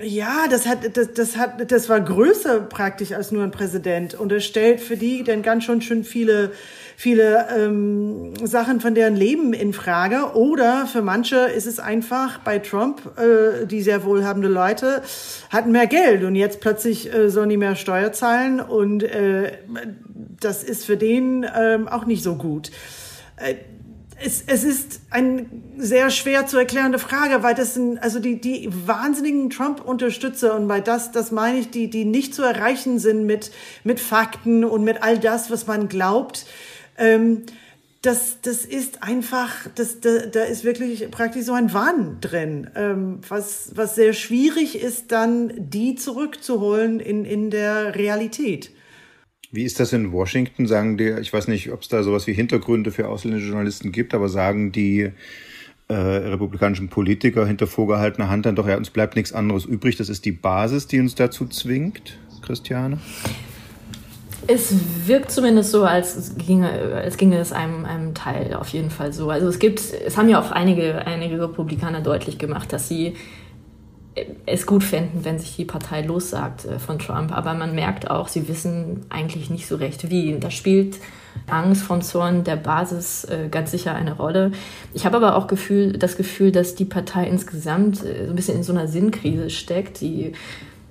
ja, 0.04 0.48
das 0.50 0.68
hat, 0.68 0.98
das, 0.98 1.14
das 1.14 1.38
hat, 1.38 1.72
das 1.72 1.90
war 1.90 2.00
größer 2.00 2.62
praktisch 2.62 3.12
als 3.12 3.32
nur 3.32 3.44
ein 3.44 3.52
Präsident 3.52 4.14
und 4.14 4.32
es 4.32 4.46
stellt 4.46 4.82
für 4.82 4.98
die 4.98 5.24
dann 5.24 5.42
ganz 5.42 5.64
schon 5.64 5.82
schön 5.82 6.04
viele, 6.04 6.52
viele 6.96 7.48
ähm, 7.56 8.34
Sachen 8.46 8.82
von 8.82 8.96
deren 8.96 9.16
Leben 9.16 9.54
in 9.54 9.74
Frage. 9.74 10.36
Oder 10.36 10.88
für 10.88 11.02
manche 11.02 11.38
ist 11.38 11.68
es 11.68 11.80
einfach 11.80 12.40
bei 12.40 12.60
Trump, 12.60 13.02
äh, 13.18 13.66
die 13.66 13.82
sehr 13.82 14.04
wohlhabende 14.04 14.48
Leute 14.48 15.02
hatten 15.50 15.72
mehr 15.72 15.88
Geld 15.88 16.24
und 16.24 16.36
jetzt 16.36 16.62
plötzlich 16.62 17.14
äh, 17.14 17.30
sollen 17.30 17.50
die 17.50 17.58
mehr 17.58 17.76
Steuer 17.76 18.12
zahlen 18.12 18.60
und 18.60 19.04
äh, 19.04 19.54
das 20.40 20.64
ist 20.64 20.86
für 20.86 20.98
den 20.98 21.44
äh, 21.44 21.80
auch 21.90 22.06
nicht 22.06 22.24
so 22.24 22.36
gut. 22.36 22.72
Äh, 23.38 23.56
es, 24.22 24.44
es 24.48 24.64
ist 24.64 25.02
eine 25.10 25.46
sehr 25.78 26.10
schwer 26.10 26.46
zu 26.46 26.58
erklärende 26.58 27.00
Frage, 27.00 27.44
weil 27.44 27.56
das 27.56 27.74
sind 27.74 27.98
also 28.00 28.20
die, 28.20 28.40
die 28.40 28.70
wahnsinnigen 28.88 29.50
Trump-Unterstützer 29.50 30.56
und 30.56 30.68
bei 30.68 30.82
das, 30.82 31.12
das 31.12 31.32
meine 31.32 31.60
ich, 31.60 31.70
die, 31.70 31.90
die 31.90 32.06
nicht 32.06 32.34
zu 32.34 32.44
erreichen 32.44 33.00
sind 33.00 33.26
mit, 33.26 33.52
mit 33.84 34.00
Fakten 34.00 34.66
und 34.66 34.84
mit 34.84 35.04
all 35.04 35.18
das, 35.18 35.52
was 35.52 35.68
man 35.68 35.88
glaubt. 35.88 36.46
Ähm, 36.98 37.44
das, 38.02 38.38
das 38.42 38.64
ist 38.64 39.04
einfach, 39.04 39.52
das, 39.76 40.00
da, 40.00 40.26
da 40.28 40.44
ist 40.44 40.64
wirklich 40.64 41.12
praktisch 41.12 41.46
so 41.46 41.54
ein 41.54 41.74
Wahn 41.74 42.18
drin, 42.22 42.70
ähm, 42.76 43.20
was, 43.28 43.72
was 43.76 43.96
sehr 43.96 44.14
schwierig 44.14 44.82
ist, 44.82 45.12
dann 45.12 45.52
die 45.58 45.96
zurückzuholen 45.96 47.00
in, 47.00 47.26
in 47.26 47.50
der 47.50 47.96
Realität. 47.96 48.72
Wie 49.52 49.64
ist 49.64 49.80
das 49.80 49.94
in 49.94 50.12
Washington? 50.12 50.68
Sagen 50.68 50.98
die, 50.98 51.10
ich 51.22 51.34
weiß 51.34 51.48
nicht, 51.48 51.72
ob 51.72 51.82
es 51.82 51.88
da 51.88 52.04
sowas 52.04 52.28
wie 52.28 52.34
Hintergründe 52.34 52.92
für 52.92 53.08
ausländische 53.08 53.48
Journalisten 53.48 53.92
gibt, 53.92 54.14
aber 54.14 54.30
sagen 54.30 54.72
die 54.72 55.12
äh, 55.88 55.94
republikanischen 55.94 56.90
Politiker 56.90 57.48
hinter 57.48 57.66
vorgehaltener 57.66 58.30
Hand 58.30 58.46
dann 58.46 58.56
doch, 58.56 58.68
ja, 58.68 58.78
uns 58.78 58.92
bleibt 58.92 59.16
nichts 59.16 59.34
anderes 59.34 59.66
übrig. 59.66 59.96
Das 59.96 60.08
ist 60.08 60.24
die 60.26 60.32
Basis, 60.32 60.86
die 60.86 61.00
uns 61.00 61.16
dazu 61.16 61.48
zwingt, 61.48 62.20
Christiane? 62.44 63.00
Es 64.46 64.74
wirkt 65.08 65.32
zumindest 65.32 65.72
so, 65.72 65.84
als 65.84 66.38
ginge, 66.38 66.70
als 66.70 67.18
ginge 67.18 67.40
es 67.40 67.52
einem, 67.52 67.86
einem 67.86 68.14
Teil 68.14 68.54
auf 68.54 68.70
jeden 68.70 68.92
Fall 68.92 69.14
so. 69.14 69.32
Also 69.32 69.48
es 69.48 69.58
gibt, 69.58 69.80
es 69.80 70.16
haben 70.16 70.30
ja 70.30 70.40
auch 70.40 70.52
einige, 70.52 71.08
einige 71.08 71.42
Republikaner 71.42 72.02
deutlich 72.02 72.38
gemacht, 72.38 72.72
dass 72.72 72.88
sie 72.88 73.16
es 74.46 74.66
gut 74.66 74.84
fänden, 74.84 75.26
wenn 75.26 75.40
sich 75.40 75.56
die 75.56 75.66
Partei 75.66 76.02
lossagt 76.02 76.66
äh, 76.66 76.80
von 76.80 77.00
Trump. 77.00 77.36
Aber 77.36 77.54
man 77.54 77.76
merkt 77.76 78.10
auch, 78.10 78.28
sie 78.28 78.48
wissen 78.48 79.06
eigentlich 79.10 79.50
nicht 79.50 79.68
so 79.68 79.76
recht 79.76 80.10
wie. 80.10 80.38
Da 80.40 80.52
spielt 80.52 80.98
Angst 81.48 81.84
von 81.84 82.02
Zorn 82.02 82.44
der 82.44 82.56
Basis 82.56 83.26
äh, 83.26 83.50
ganz 83.50 83.72
sicher 83.72 83.96
eine 83.96 84.14
Rolle. 84.14 84.52
Ich 84.94 85.06
habe 85.06 85.18
aber 85.18 85.36
auch 85.36 85.48
Gefühl, 85.48 85.94
das 85.94 86.18
Gefühl, 86.18 86.52
dass 86.52 86.76
die 86.76 86.86
Partei 86.86 87.28
insgesamt 87.28 88.04
äh, 88.04 88.26
so 88.26 88.32
ein 88.32 88.36
bisschen 88.36 88.58
in 88.58 88.64
so 88.64 88.74
einer 88.74 88.88
Sinnkrise 88.88 89.50
steckt. 89.50 90.02
Die 90.02 90.34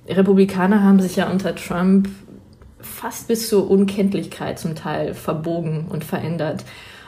Republikaner 0.07 0.83
haben 0.83 0.99
sich 0.99 1.15
ja 1.15 1.29
unter 1.29 1.55
Trump 1.55 2.09
fast 2.81 3.27
bis 3.27 3.49
zur 3.49 3.69
Unkenntlichkeit 3.69 4.59
zum 4.59 4.75
Teil 4.75 5.13
verbogen 5.13 5.87
und 5.89 6.03
verändert. 6.03 6.63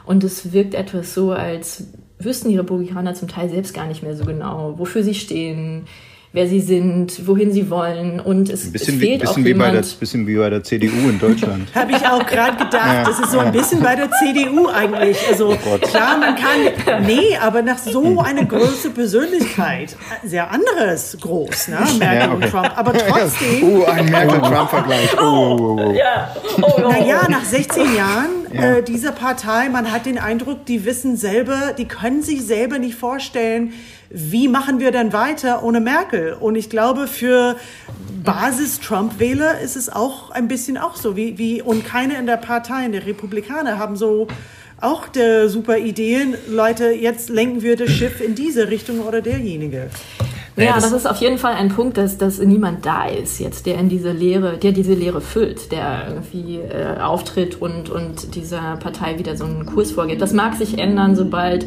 Und 0.05 0.23
es 0.23 0.51
wirkt 0.51 0.73
etwas 0.73 1.13
so, 1.13 1.31
als 1.31 1.87
wüssten 2.19 2.49
die 2.49 2.57
Republikaner 2.57 3.13
zum 3.13 3.27
Teil 3.27 3.49
selbst 3.49 3.73
gar 3.73 3.87
nicht 3.87 4.03
mehr 4.03 4.15
so 4.15 4.25
genau, 4.25 4.77
wofür 4.77 5.03
sie 5.03 5.13
stehen, 5.13 5.85
wer 6.33 6.47
sie 6.47 6.61
sind, 6.61 7.27
wohin 7.27 7.51
sie 7.51 7.69
wollen. 7.69 8.19
Und 8.19 8.49
es, 8.49 8.65
ein 8.65 8.71
bisschen 8.71 8.95
es 8.95 8.99
fehlt 8.99 9.13
wie, 9.13 9.17
bisschen 9.17 9.41
auch 9.41 9.45
wie 9.45 9.47
jemand. 9.49 9.73
bei 9.73 9.81
der, 9.81 9.87
bisschen 9.99 10.27
wie 10.27 10.37
bei 10.37 10.49
der 10.49 10.63
CDU 10.63 11.09
in 11.09 11.19
Deutschland. 11.19 11.67
Habe 11.75 11.91
ich 11.91 12.07
auch 12.07 12.25
gerade 12.25 12.57
gedacht. 12.57 12.73
Ja, 12.73 13.03
das 13.03 13.19
ist 13.19 13.31
so 13.31 13.39
ein 13.39 13.51
bisschen 13.51 13.81
bei 13.81 13.95
der 13.95 14.09
CDU 14.11 14.67
eigentlich. 14.67 15.17
Also 15.29 15.57
Gott. 15.63 15.81
klar, 15.81 16.17
man 16.17 16.35
kann, 16.35 17.05
nee, 17.05 17.37
aber 17.39 17.61
nach 17.61 17.77
so 17.77 18.19
einer 18.21 18.45
großen 18.45 18.93
Persönlichkeit, 18.93 19.95
sehr 20.23 20.49
anderes 20.51 21.17
groß, 21.19 21.69
ne? 21.69 21.79
Merkel 21.99 22.19
Ja, 22.19 22.25
okay. 22.25 22.45
und 22.45 22.49
Trump. 22.49 22.77
Aber 22.77 22.93
trotzdem, 23.07 23.63
Oh, 23.63 23.85
ein 23.85 24.05
Merkel-Trump-Vergleich. 24.09 25.17
Oh, 25.19 25.57
oh, 25.59 25.79
oh. 25.79 25.93
ja, 25.93 26.33
oh, 26.61 26.73
oh. 26.77 26.89
naja, 26.89 27.27
nach 27.29 27.43
16 27.43 27.95
Jahren 27.95 28.40
äh, 28.53 28.83
dieser 28.83 29.11
Partei, 29.11 29.69
man 29.69 29.91
hat 29.91 30.05
den 30.05 30.17
Eindruck, 30.17 30.65
die 30.65 30.85
wissen 30.85 31.17
selber, 31.17 31.73
die 31.77 31.85
können 31.85 32.21
sich 32.21 32.45
selber 32.45 32.79
nicht 32.79 32.95
vorstellen, 32.95 33.73
wie 34.09 34.47
machen 34.47 34.79
wir 34.79 34.91
denn 34.91 35.13
weiter 35.13 35.63
ohne 35.63 35.79
Merkel? 35.79 36.33
Und 36.33 36.55
ich 36.55 36.69
glaube, 36.69 37.07
für 37.07 37.55
Basis-Trump-Wähler 38.23 39.59
ist 39.59 39.77
es 39.77 39.89
auch 39.89 40.31
ein 40.31 40.47
bisschen 40.47 40.77
auch 40.77 40.95
so, 40.95 41.15
wie, 41.15 41.37
wie 41.37 41.61
und 41.61 41.85
keine 41.85 42.17
in 42.17 42.25
der 42.25 42.37
Partei, 42.37 42.85
in 42.85 42.91
der 42.91 43.05
Republikaner 43.05 43.77
haben 43.77 43.95
so 43.95 44.27
auch 44.81 45.07
der 45.07 45.47
super 45.47 45.77
Ideen, 45.77 46.35
Leute, 46.49 46.91
jetzt 46.91 47.29
lenken 47.29 47.61
wir 47.61 47.77
das 47.77 47.91
Schiff 47.91 48.19
in 48.19 48.35
diese 48.35 48.69
Richtung 48.69 48.99
oder 49.01 49.21
derjenige. 49.21 49.89
Ja, 50.57 50.63
Ja, 50.63 50.73
das- 50.75 50.83
das 50.83 50.93
ist 50.93 51.05
auf 51.05 51.17
jeden 51.17 51.37
Fall 51.37 51.53
ein 51.53 51.69
Punkt, 51.69 51.97
dass, 51.97 52.17
dass 52.17 52.39
niemand 52.39 52.85
da 52.85 53.05
ist 53.05 53.39
jetzt, 53.39 53.65
der 53.65 53.77
in 53.79 53.87
diese 53.89 54.11
Lehre, 54.11 54.57
der 54.57 54.71
diese 54.73 54.93
Lehre 54.93 55.21
füllt, 55.21 55.71
der 55.71 56.07
irgendwie 56.09 56.57
äh, 56.57 56.99
auftritt 56.99 57.61
und, 57.61 57.89
und 57.89 58.35
dieser 58.35 58.75
Partei 58.77 59.17
wieder 59.17 59.37
so 59.37 59.45
einen 59.45 59.65
Kurs 59.65 59.91
vorgibt. 59.91 60.21
Das 60.21 60.33
mag 60.33 60.55
sich 60.55 60.77
ändern, 60.77 61.15
sobald 61.15 61.65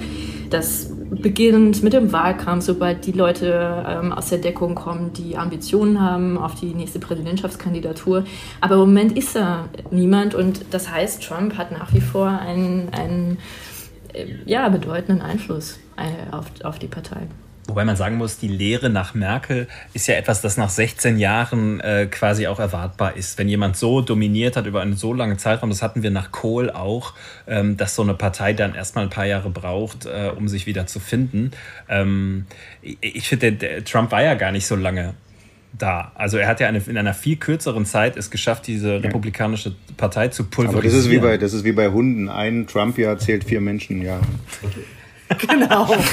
das 0.51 0.90
beginnt 1.11 1.83
mit 1.83 1.92
dem 1.92 2.12
Wahlkampf, 2.12 2.64
sobald 2.64 3.07
die 3.07 3.12
Leute 3.12 3.85
ähm, 3.88 4.12
aus 4.12 4.29
der 4.31 4.38
Deckung 4.38 4.75
kommen, 4.75 5.12
die 5.12 5.37
Ambitionen 5.37 6.01
haben 6.01 6.37
auf 6.38 6.55
die 6.55 6.75
nächste 6.75 6.99
Präsidentschaftskandidatur. 6.99 8.25
Aber 8.61 8.75
im 8.75 8.81
Moment 8.81 9.16
ist 9.16 9.35
da 9.37 9.68
niemand 9.90 10.35
und 10.35 10.64
das 10.73 10.90
heißt, 10.90 11.23
Trump 11.23 11.57
hat 11.57 11.73
nach 11.73 11.92
wie 11.94 12.01
vor 12.01 12.27
einen, 12.29 12.88
einen 12.92 13.38
äh, 14.12 14.27
ja, 14.44 14.68
bedeutenden 14.68 15.23
Einfluss 15.25 15.79
äh, 15.97 16.35
auf, 16.35 16.47
auf 16.64 16.79
die 16.79 16.88
Partei. 16.88 17.27
Wobei 17.66 17.85
man 17.85 17.96
sagen 17.96 18.16
muss, 18.16 18.38
die 18.38 18.48
Lehre 18.48 18.90
nach 18.90 19.14
Merkel 19.14 19.68
ist 19.94 20.07
ja 20.07 20.16
etwas, 20.16 20.42
das 20.42 20.57
nach 20.57 20.68
16 20.68 21.18
Jahren 21.18 21.81
äh, 21.81 22.07
quasi 22.11 22.46
auch 22.46 22.61
erwartbar 22.61 23.16
ist. 23.16 23.38
Wenn 23.38 23.48
jemand 23.48 23.77
so 23.77 24.03
dominiert 24.03 24.57
hat 24.57 24.66
über 24.66 24.83
einen 24.83 24.96
so 24.96 25.14
langen 25.14 25.38
Zeitraum, 25.38 25.70
das 25.70 25.81
hatten 25.81 26.03
wir 26.03 26.11
nach 26.11 26.31
Kohl 26.31 26.70
auch, 26.70 27.14
ähm, 27.46 27.77
dass 27.77 27.94
so 27.94 28.03
eine 28.03 28.14
Partei 28.14 28.53
dann 28.53 28.74
erstmal 28.74 29.05
ein 29.05 29.11
paar 29.11 29.27
Jahre 29.27 29.48
braucht, 29.48 30.05
äh, 30.05 30.31
um 30.37 30.46
sich 30.48 30.66
wieder 30.66 30.87
zu 30.87 31.00
finden. 31.00 31.53
Ähm, 31.88 32.46
ich 32.83 33.24
ich 33.24 33.29
finde, 33.29 33.83
Trump 33.85 34.12
war 34.12 34.22
ja 34.22 34.35
gar 34.35 34.53
nicht 34.53 34.66
so 34.66 34.77
lange 34.77 35.14
da. 35.79 36.12
Also 36.14 36.37
er 36.37 36.46
hat 36.46 36.61
ja 36.61 36.68
eine, 36.68 36.83
in 36.87 36.98
einer 36.98 37.14
viel 37.14 37.37
kürzeren 37.37 37.87
Zeit 37.87 38.16
es 38.16 38.31
geschafft, 38.31 38.66
diese 38.66 39.03
republikanische 39.03 39.74
Partei 39.96 40.29
zu 40.29 40.44
pulverisieren. 40.44 40.77
Aber 40.77 40.83
das 40.83 40.94
ist, 40.94 41.11
wie 41.11 41.18
bei, 41.18 41.38
das 41.38 41.53
ist 41.55 41.64
wie 41.64 41.72
bei 41.72 41.88
Hunden. 41.88 42.29
Ein 42.29 42.66
Trump-Jahr 42.66 43.18
zählt 43.18 43.44
vier 43.44 43.61
Menschen, 43.61 44.03
ja. 44.03 44.20
Genau. 45.38 45.88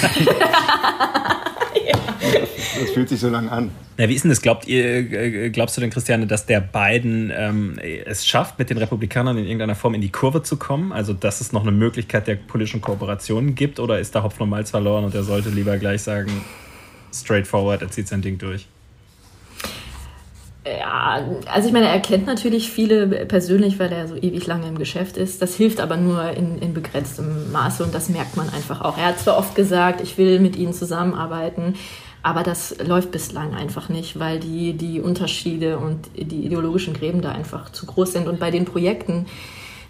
Das 2.81 2.91
fühlt 2.91 3.09
sich 3.09 3.19
so 3.19 3.29
lang 3.29 3.49
an. 3.49 3.71
Na, 3.97 4.09
wie 4.09 4.15
ist 4.15 4.23
denn 4.23 4.29
das? 4.29 4.41
Glaubt 4.41 4.67
ihr, 4.67 5.11
äh, 5.11 5.49
glaubst 5.51 5.77
du 5.77 5.81
denn, 5.81 5.91
Christiane, 5.91 6.25
dass 6.25 6.45
der 6.45 6.61
Biden 6.61 7.31
ähm, 7.35 7.77
es 7.79 8.25
schafft, 8.25 8.57
mit 8.57 8.69
den 8.69 8.77
Republikanern 8.77 9.37
in 9.37 9.45
irgendeiner 9.45 9.75
Form 9.75 9.93
in 9.93 10.01
die 10.01 10.09
Kurve 10.09 10.41
zu 10.41 10.57
kommen? 10.57 10.91
Also, 10.91 11.13
dass 11.13 11.41
es 11.41 11.51
noch 11.51 11.61
eine 11.61 11.71
Möglichkeit 11.71 12.27
der 12.27 12.35
politischen 12.35 12.81
Kooperation 12.81 13.55
gibt? 13.55 13.79
Oder 13.79 13.99
ist 13.99 14.15
da 14.15 14.23
Hopfen 14.23 14.43
und 14.43 14.49
Malz 14.49 14.71
verloren 14.71 15.03
und 15.03 15.13
er 15.13 15.23
sollte 15.23 15.49
lieber 15.49 15.77
gleich 15.77 16.01
sagen, 16.01 16.31
straightforward, 17.13 17.81
er 17.81 17.91
zieht 17.91 18.07
sein 18.07 18.21
Ding 18.21 18.37
durch? 18.37 18.67
Ja, 20.63 21.25
also 21.51 21.67
ich 21.67 21.73
meine, 21.73 21.87
er 21.87 21.99
kennt 21.99 22.27
natürlich 22.27 22.69
viele 22.69 23.07
persönlich, 23.25 23.79
weil 23.79 23.91
er 23.91 24.07
so 24.07 24.15
ewig 24.15 24.45
lange 24.45 24.67
im 24.67 24.77
Geschäft 24.77 25.17
ist. 25.17 25.41
Das 25.41 25.55
hilft 25.55 25.79
aber 25.79 25.97
nur 25.97 26.29
in, 26.31 26.59
in 26.59 26.75
begrenztem 26.75 27.51
Maße 27.51 27.83
und 27.83 27.95
das 27.95 28.09
merkt 28.09 28.37
man 28.37 28.47
einfach 28.49 28.81
auch. 28.81 28.95
Er 28.95 29.07
hat 29.07 29.19
zwar 29.19 29.39
oft 29.39 29.55
gesagt, 29.55 30.01
ich 30.01 30.19
will 30.19 30.39
mit 30.39 30.55
ihnen 30.55 30.73
zusammenarbeiten, 30.73 31.73
aber 32.21 32.43
das 32.43 32.77
läuft 32.85 33.09
bislang 33.09 33.55
einfach 33.55 33.89
nicht, 33.89 34.19
weil 34.19 34.39
die, 34.39 34.73
die 34.73 35.01
Unterschiede 35.01 35.79
und 35.79 36.11
die 36.15 36.45
ideologischen 36.45 36.93
Gräben 36.93 37.21
da 37.21 37.31
einfach 37.31 37.71
zu 37.71 37.87
groß 37.87 38.13
sind. 38.13 38.27
Und 38.27 38.39
bei 38.39 38.51
den 38.51 38.65
Projekten, 38.65 39.25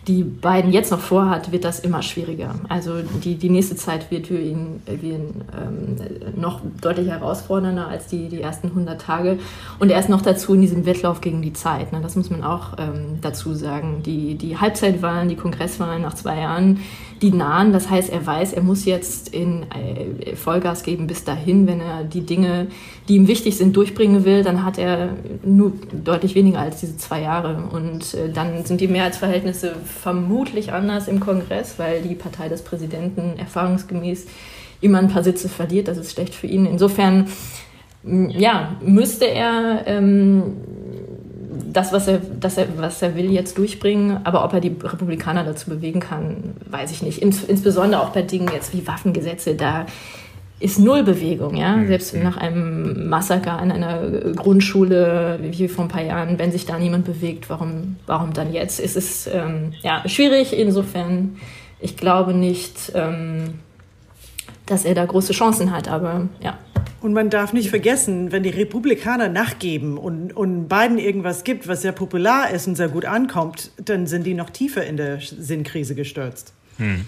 die 0.08 0.24
Biden 0.24 0.72
jetzt 0.72 0.92
noch 0.92 1.00
vorhat, 1.00 1.52
wird 1.52 1.64
das 1.64 1.80
immer 1.80 2.02
schwieriger. 2.02 2.56
Also 2.70 3.02
die, 3.24 3.36
die 3.36 3.50
nächste 3.50 3.76
Zeit 3.76 4.10
wird 4.10 4.28
für 4.28 4.40
ihn, 4.40 4.82
äh, 4.88 5.02
wird, 5.02 5.22
ähm, 5.22 6.40
noch 6.40 6.62
deutlich 6.82 7.08
herausfordernder 7.08 7.88
als 7.88 8.08
die, 8.08 8.28
die 8.28 8.42
ersten 8.42 8.68
100 8.68 9.00
Tage. 9.00 9.38
Und 9.80 9.92
er 9.92 10.00
ist 10.00 10.10
noch 10.10 10.24
dazu 10.24 10.56
in 10.56 10.62
diesem 10.62 10.86
Wettlauf 10.88 11.22
gegen 11.22 11.42
die 11.44 11.54
Zeit. 11.54 11.92
Ne? 11.92 12.00
Das 12.02 12.16
muss 12.16 12.32
man 12.32 12.44
auch 12.44 12.74
ähm, 12.80 13.20
dazu 13.22 13.54
sagen. 13.54 14.02
Die, 14.04 14.36
die 14.36 14.58
Halbzeitwahlen, 14.58 15.30
die 15.30 15.36
Kongresswahlen 15.36 16.02
nach 16.02 16.16
zwei 16.16 16.40
Jahren, 16.40 16.80
die 17.22 17.32
nahen. 17.32 17.72
Das 17.72 17.90
heißt, 17.90 18.12
er 18.12 18.26
weiß, 18.26 18.54
er 18.54 18.64
muss 18.64 18.86
jetzt 18.86 19.30
in 19.34 19.64
äh, 19.64 20.36
Vollgas 20.36 20.84
geben 20.84 21.08
bis 21.08 21.24
dahin, 21.24 21.68
wenn 21.68 21.80
er 21.80 22.04
die 22.04 22.22
Dinge, 22.22 22.68
die 23.08 23.16
ihm 23.16 23.28
wichtig 23.28 23.58
sind, 23.58 23.76
durchbringen 23.76 24.26
will, 24.26 24.44
dann 24.44 24.64
hat 24.64 24.78
er 24.78 25.10
nur 25.44 25.74
deutlich 26.04 26.34
weniger 26.34 26.60
als 26.60 26.80
diese 26.80 26.98
zwei 26.98 27.22
Jahre. 27.22 27.70
Und 27.72 28.14
äh, 28.16 28.32
dann 28.32 28.66
sind 28.66 28.82
die 28.82 28.88
Mehrheitsverhältnisse 28.88 29.76
vermutlich 29.86 30.74
anders 30.74 31.08
im 31.08 31.20
Kongress, 31.20 31.78
weil 31.78 32.02
die 32.02 32.16
Partei 32.16 32.50
des 32.50 32.64
Präsidenten 32.64 33.38
erfahrungsgemäß 33.38 34.26
immer 34.82 34.98
ein 34.98 35.10
paar 35.10 35.24
Sitze 35.24 35.48
verliert. 35.48 35.88
Das 35.88 35.98
ist 35.98 36.12
schlecht 36.14 36.34
für 36.34 36.48
ihn. 36.48 36.66
Insofern, 36.66 37.28
ja, 38.04 38.76
müsste 38.84 39.26
er 39.26 39.84
ähm, 39.86 40.56
das, 41.66 41.92
was 41.94 42.08
er, 42.08 42.20
das 42.40 42.58
er, 42.58 42.68
was 42.78 43.02
er 43.02 43.16
will, 43.16 43.32
jetzt 43.32 43.58
durchbringen. 43.58 44.20
Aber 44.24 44.44
ob 44.44 44.54
er 44.54 44.62
die 44.62 44.76
Republikaner 44.82 45.44
dazu 45.44 45.70
bewegen 45.70 46.00
kann, 46.00 46.56
weiß 46.70 46.92
ich 46.92 47.02
nicht. 47.02 47.22
Ins, 47.22 47.44
insbesondere 47.44 48.02
auch 48.02 48.10
bei 48.10 48.22
Dingen 48.22 48.50
jetzt 48.54 48.74
wie 48.74 48.86
Waffengesetze, 48.88 49.56
da 49.56 49.86
ist 50.62 50.78
null 50.78 51.04
Bewegung, 51.04 51.56
ja. 51.56 51.84
Selbst 51.88 52.16
nach 52.16 52.38
einem 52.38 53.10
Massaker 53.10 53.54
an 53.54 53.72
einer 53.72 54.34
Grundschule, 54.36 55.40
wie 55.42 55.68
vor 55.68 55.86
ein 55.86 55.88
paar 55.88 56.04
Jahren, 56.04 56.38
wenn 56.38 56.52
sich 56.52 56.66
da 56.66 56.78
niemand 56.78 57.06
bewegt, 57.06 57.50
warum, 57.50 57.98
warum 58.06 58.34
dann 58.34 58.54
jetzt? 58.54 58.80
Es 58.80 58.96
ist 58.96 59.28
ähm, 59.34 59.74
ja, 59.82 60.08
schwierig. 60.08 60.58
Insofern, 60.58 61.38
ich 61.80 61.98
glaube 61.98 62.34
nicht, 62.34 62.92
ähm, 62.94 63.56
dass 64.68 64.86
er 64.86 64.94
da 64.94 65.04
große 65.04 65.34
Chancen 65.34 65.72
hat, 65.72 65.88
aber 65.90 66.28
ja. 66.42 66.58
Und 67.02 67.14
man 67.14 67.32
darf 67.32 67.52
nicht 67.52 67.70
vergessen, 67.70 68.32
wenn 68.32 68.44
die 68.44 68.50
Republikaner 68.50 69.28
nachgeben 69.28 69.98
und, 69.98 70.34
und 70.34 70.68
Biden 70.68 71.00
irgendwas 71.00 71.44
gibt, 71.44 71.68
was 71.68 71.82
sehr 71.82 71.94
popular 71.94 72.52
ist 72.52 72.68
und 72.68 72.76
sehr 72.76 72.90
gut 72.90 73.06
ankommt, 73.06 73.72
dann 73.84 74.06
sind 74.06 74.24
die 74.24 74.36
noch 74.36 74.52
tiefer 74.52 74.86
in 74.86 74.98
der 74.98 75.20
Sinnkrise 75.20 75.96
gestürzt. 75.96 76.54
Hm. 76.78 77.06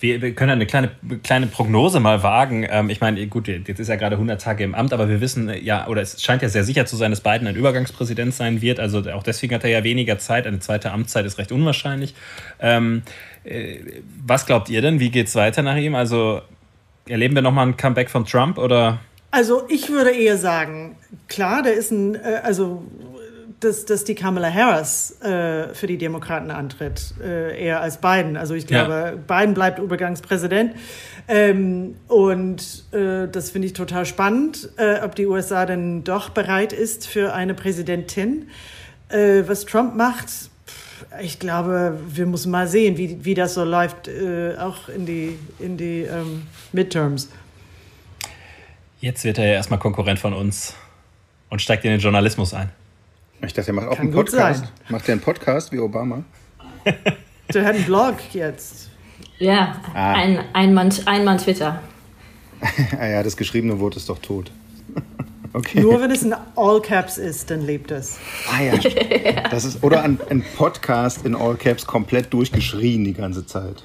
Wir, 0.00 0.22
wir, 0.22 0.34
können 0.34 0.52
eine 0.52 0.66
kleine, 0.66 0.90
kleine 1.22 1.46
Prognose 1.46 2.00
mal 2.00 2.22
wagen. 2.22 2.66
Ähm, 2.68 2.88
ich 2.88 3.00
meine, 3.02 3.26
gut, 3.26 3.48
jetzt 3.48 3.78
ist 3.78 3.88
er 3.88 3.98
gerade 3.98 4.16
100 4.16 4.40
Tage 4.40 4.64
im 4.64 4.74
Amt, 4.74 4.94
aber 4.94 5.08
wir 5.08 5.20
wissen 5.20 5.50
ja, 5.62 5.86
oder 5.86 6.00
es 6.00 6.22
scheint 6.22 6.40
ja 6.40 6.48
sehr 6.48 6.64
sicher 6.64 6.86
zu 6.86 6.96
sein, 6.96 7.10
dass 7.10 7.20
Biden 7.20 7.46
ein 7.46 7.56
Übergangspräsident 7.56 8.34
sein 8.34 8.62
wird. 8.62 8.80
Also 8.80 9.00
auch 9.10 9.22
deswegen 9.22 9.54
hat 9.54 9.64
er 9.64 9.70
ja 9.70 9.84
weniger 9.84 10.18
Zeit. 10.18 10.46
Eine 10.46 10.60
zweite 10.60 10.92
Amtszeit 10.92 11.26
ist 11.26 11.38
recht 11.38 11.52
unwahrscheinlich. 11.52 12.14
Ähm, 12.58 13.02
äh, 13.44 13.78
was 14.24 14.46
glaubt 14.46 14.70
ihr 14.70 14.80
denn? 14.80 14.98
Wie 14.98 15.10
geht 15.10 15.28
es 15.28 15.34
weiter 15.34 15.62
nach 15.62 15.76
ihm? 15.76 15.94
Also 15.94 16.40
erleben 17.06 17.34
wir 17.34 17.42
nochmal 17.42 17.66
ein 17.66 17.76
Comeback 17.76 18.08
von 18.10 18.24
Trump 18.24 18.56
oder? 18.56 19.00
Also 19.36 19.64
ich 19.68 19.90
würde 19.90 20.12
eher 20.12 20.38
sagen, 20.38 20.96
klar, 21.28 21.62
der 21.62 21.74
ist 21.74 21.90
ein, 21.90 22.14
äh, 22.14 22.40
also 22.42 22.82
dass, 23.60 23.84
dass 23.84 24.04
die 24.04 24.14
Kamala 24.14 24.50
Harris 24.50 25.20
äh, 25.20 25.74
für 25.74 25.86
die 25.86 25.98
Demokraten 25.98 26.50
antritt, 26.50 27.12
äh, 27.22 27.62
eher 27.62 27.82
als 27.82 27.98
Biden. 27.98 28.38
Also 28.38 28.54
ich 28.54 28.66
glaube, 28.66 29.18
Ja. 29.28 29.38
Biden 29.40 29.52
bleibt 29.52 29.78
Übergangspräsident. 29.78 30.72
Ähm, 31.28 31.96
und 32.08 32.84
äh, 32.92 33.28
das 33.30 33.50
finde 33.50 33.66
ich 33.66 33.74
total 33.74 34.06
spannend, 34.06 34.70
äh, 34.78 35.00
ob 35.02 35.14
die 35.14 35.26
USA 35.26 35.66
denn 35.66 36.02
doch 36.02 36.30
bereit 36.30 36.72
ist 36.72 37.06
für 37.06 37.34
eine 37.34 37.52
Präsidentin. 37.52 38.48
Äh, 39.10 39.42
was 39.46 39.66
Trump 39.66 39.96
macht, 39.96 40.28
pff, 40.28 41.04
ich 41.20 41.38
glaube, 41.38 41.98
wir 42.08 42.24
müssen 42.24 42.50
mal 42.50 42.68
sehen, 42.68 42.96
wie, 42.96 43.22
wie 43.26 43.34
das 43.34 43.52
so 43.52 43.64
läuft, 43.64 44.08
äh, 44.08 44.54
auch 44.58 44.88
in 44.88 45.04
die, 45.04 45.38
in 45.58 45.76
die 45.76 46.02
ähm, 46.02 46.44
Midterms. 46.72 47.28
Jetzt 49.00 49.24
wird 49.24 49.38
er 49.38 49.46
ja 49.46 49.52
erstmal 49.54 49.78
Konkurrent 49.78 50.18
von 50.18 50.32
uns. 50.32 50.74
Und 51.48 51.62
steigt 51.62 51.84
in 51.84 51.90
den 51.92 52.00
Journalismus 52.00 52.54
ein. 52.54 52.70
Ich 53.44 53.52
dachte, 53.52 53.70
er 53.70 53.74
macht 53.74 53.86
auch 53.86 53.96
Kann 53.96 54.06
einen 54.06 54.14
Podcast. 54.14 54.60
sein. 54.60 54.68
Macht 54.88 55.08
er 55.08 55.12
einen 55.12 55.20
Podcast 55.20 55.70
wie 55.72 55.78
Obama? 55.78 56.24
Der 57.54 57.64
hat 57.64 57.74
einen 57.76 57.84
Blog 57.84 58.16
jetzt. 58.32 58.90
Ja, 59.38 59.80
Ah. 59.94 60.14
ein, 60.14 60.40
ein, 60.54 60.74
Mann, 60.74 60.92
ein 61.04 61.24
Mann 61.24 61.38
Twitter. 61.38 61.80
ah 62.98 63.06
ja, 63.06 63.22
das 63.22 63.36
geschriebene 63.36 63.78
Wort 63.78 63.96
ist 63.96 64.08
doch 64.08 64.18
tot. 64.18 64.50
Okay. 65.52 65.80
Nur 65.80 66.02
wenn 66.02 66.10
es 66.10 66.22
in 66.22 66.34
All 66.54 66.82
Caps 66.82 67.16
ist, 67.16 67.50
dann 67.50 67.62
lebt 67.62 67.90
es. 67.90 68.18
Ah 68.52 68.60
ja. 68.60 68.74
Das 69.48 69.64
ist, 69.64 69.82
oder 69.82 70.02
ein, 70.02 70.18
ein 70.28 70.44
Podcast 70.54 71.24
in 71.24 71.34
All 71.34 71.54
Caps 71.54 71.86
komplett 71.86 72.30
durchgeschrien 72.34 73.04
die 73.04 73.14
ganze 73.14 73.46
Zeit. 73.46 73.82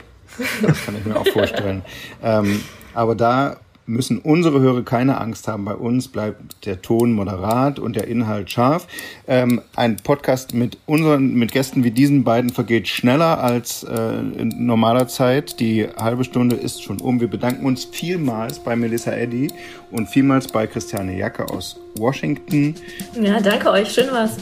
Das 0.62 0.84
kann 0.84 0.98
ich 0.98 1.06
mir 1.06 1.16
auch 1.18 1.28
vorstellen. 1.30 1.84
Ähm, 2.22 2.62
aber 2.94 3.16
da 3.16 3.58
müssen 3.92 4.20
unsere 4.20 4.60
Hörer 4.60 4.84
keine 4.84 5.20
Angst 5.20 5.48
haben. 5.48 5.66
Bei 5.66 5.76
uns 5.76 6.08
bleibt 6.08 6.66
der 6.66 6.82
Ton 6.82 7.12
moderat 7.12 7.78
und 7.78 7.96
der 7.96 8.08
Inhalt 8.08 8.50
scharf. 8.50 8.88
Ähm, 9.28 9.62
ein 9.76 9.98
Podcast 9.98 10.54
mit 10.54 10.78
unseren, 10.86 11.36
mit 11.36 11.52
Gästen 11.52 11.84
wie 11.84 11.92
diesen 11.92 12.24
beiden 12.24 12.50
vergeht 12.50 12.88
schneller 12.88 13.44
als 13.44 13.84
äh, 13.84 14.20
in 14.38 14.66
normaler 14.66 15.08
Zeit. 15.08 15.60
Die 15.60 15.88
halbe 15.98 16.24
Stunde 16.24 16.56
ist 16.56 16.82
schon 16.84 17.00
um. 17.00 17.20
Wir 17.20 17.28
bedanken 17.28 17.66
uns 17.66 17.86
vielmals 17.86 18.60
bei 18.60 18.76
Melissa 18.76 19.12
Eddy 19.12 19.50
und 19.92 20.08
vielmals 20.10 20.48
bei 20.48 20.68
Christiane 20.68 21.18
Jacke 21.18 21.50
aus 21.50 21.80
Washington. 21.98 22.76
Ja, 23.22 23.40
danke 23.42 23.70
euch. 23.70 23.92
Schön 23.92 24.12
war's. 24.12 24.38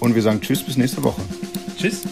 Und 0.00 0.14
wir 0.14 0.22
sagen 0.22 0.40
Tschüss 0.40 0.62
bis 0.62 0.76
nächste 0.76 1.02
Woche. 1.02 1.22
Tschüss. 1.78 2.02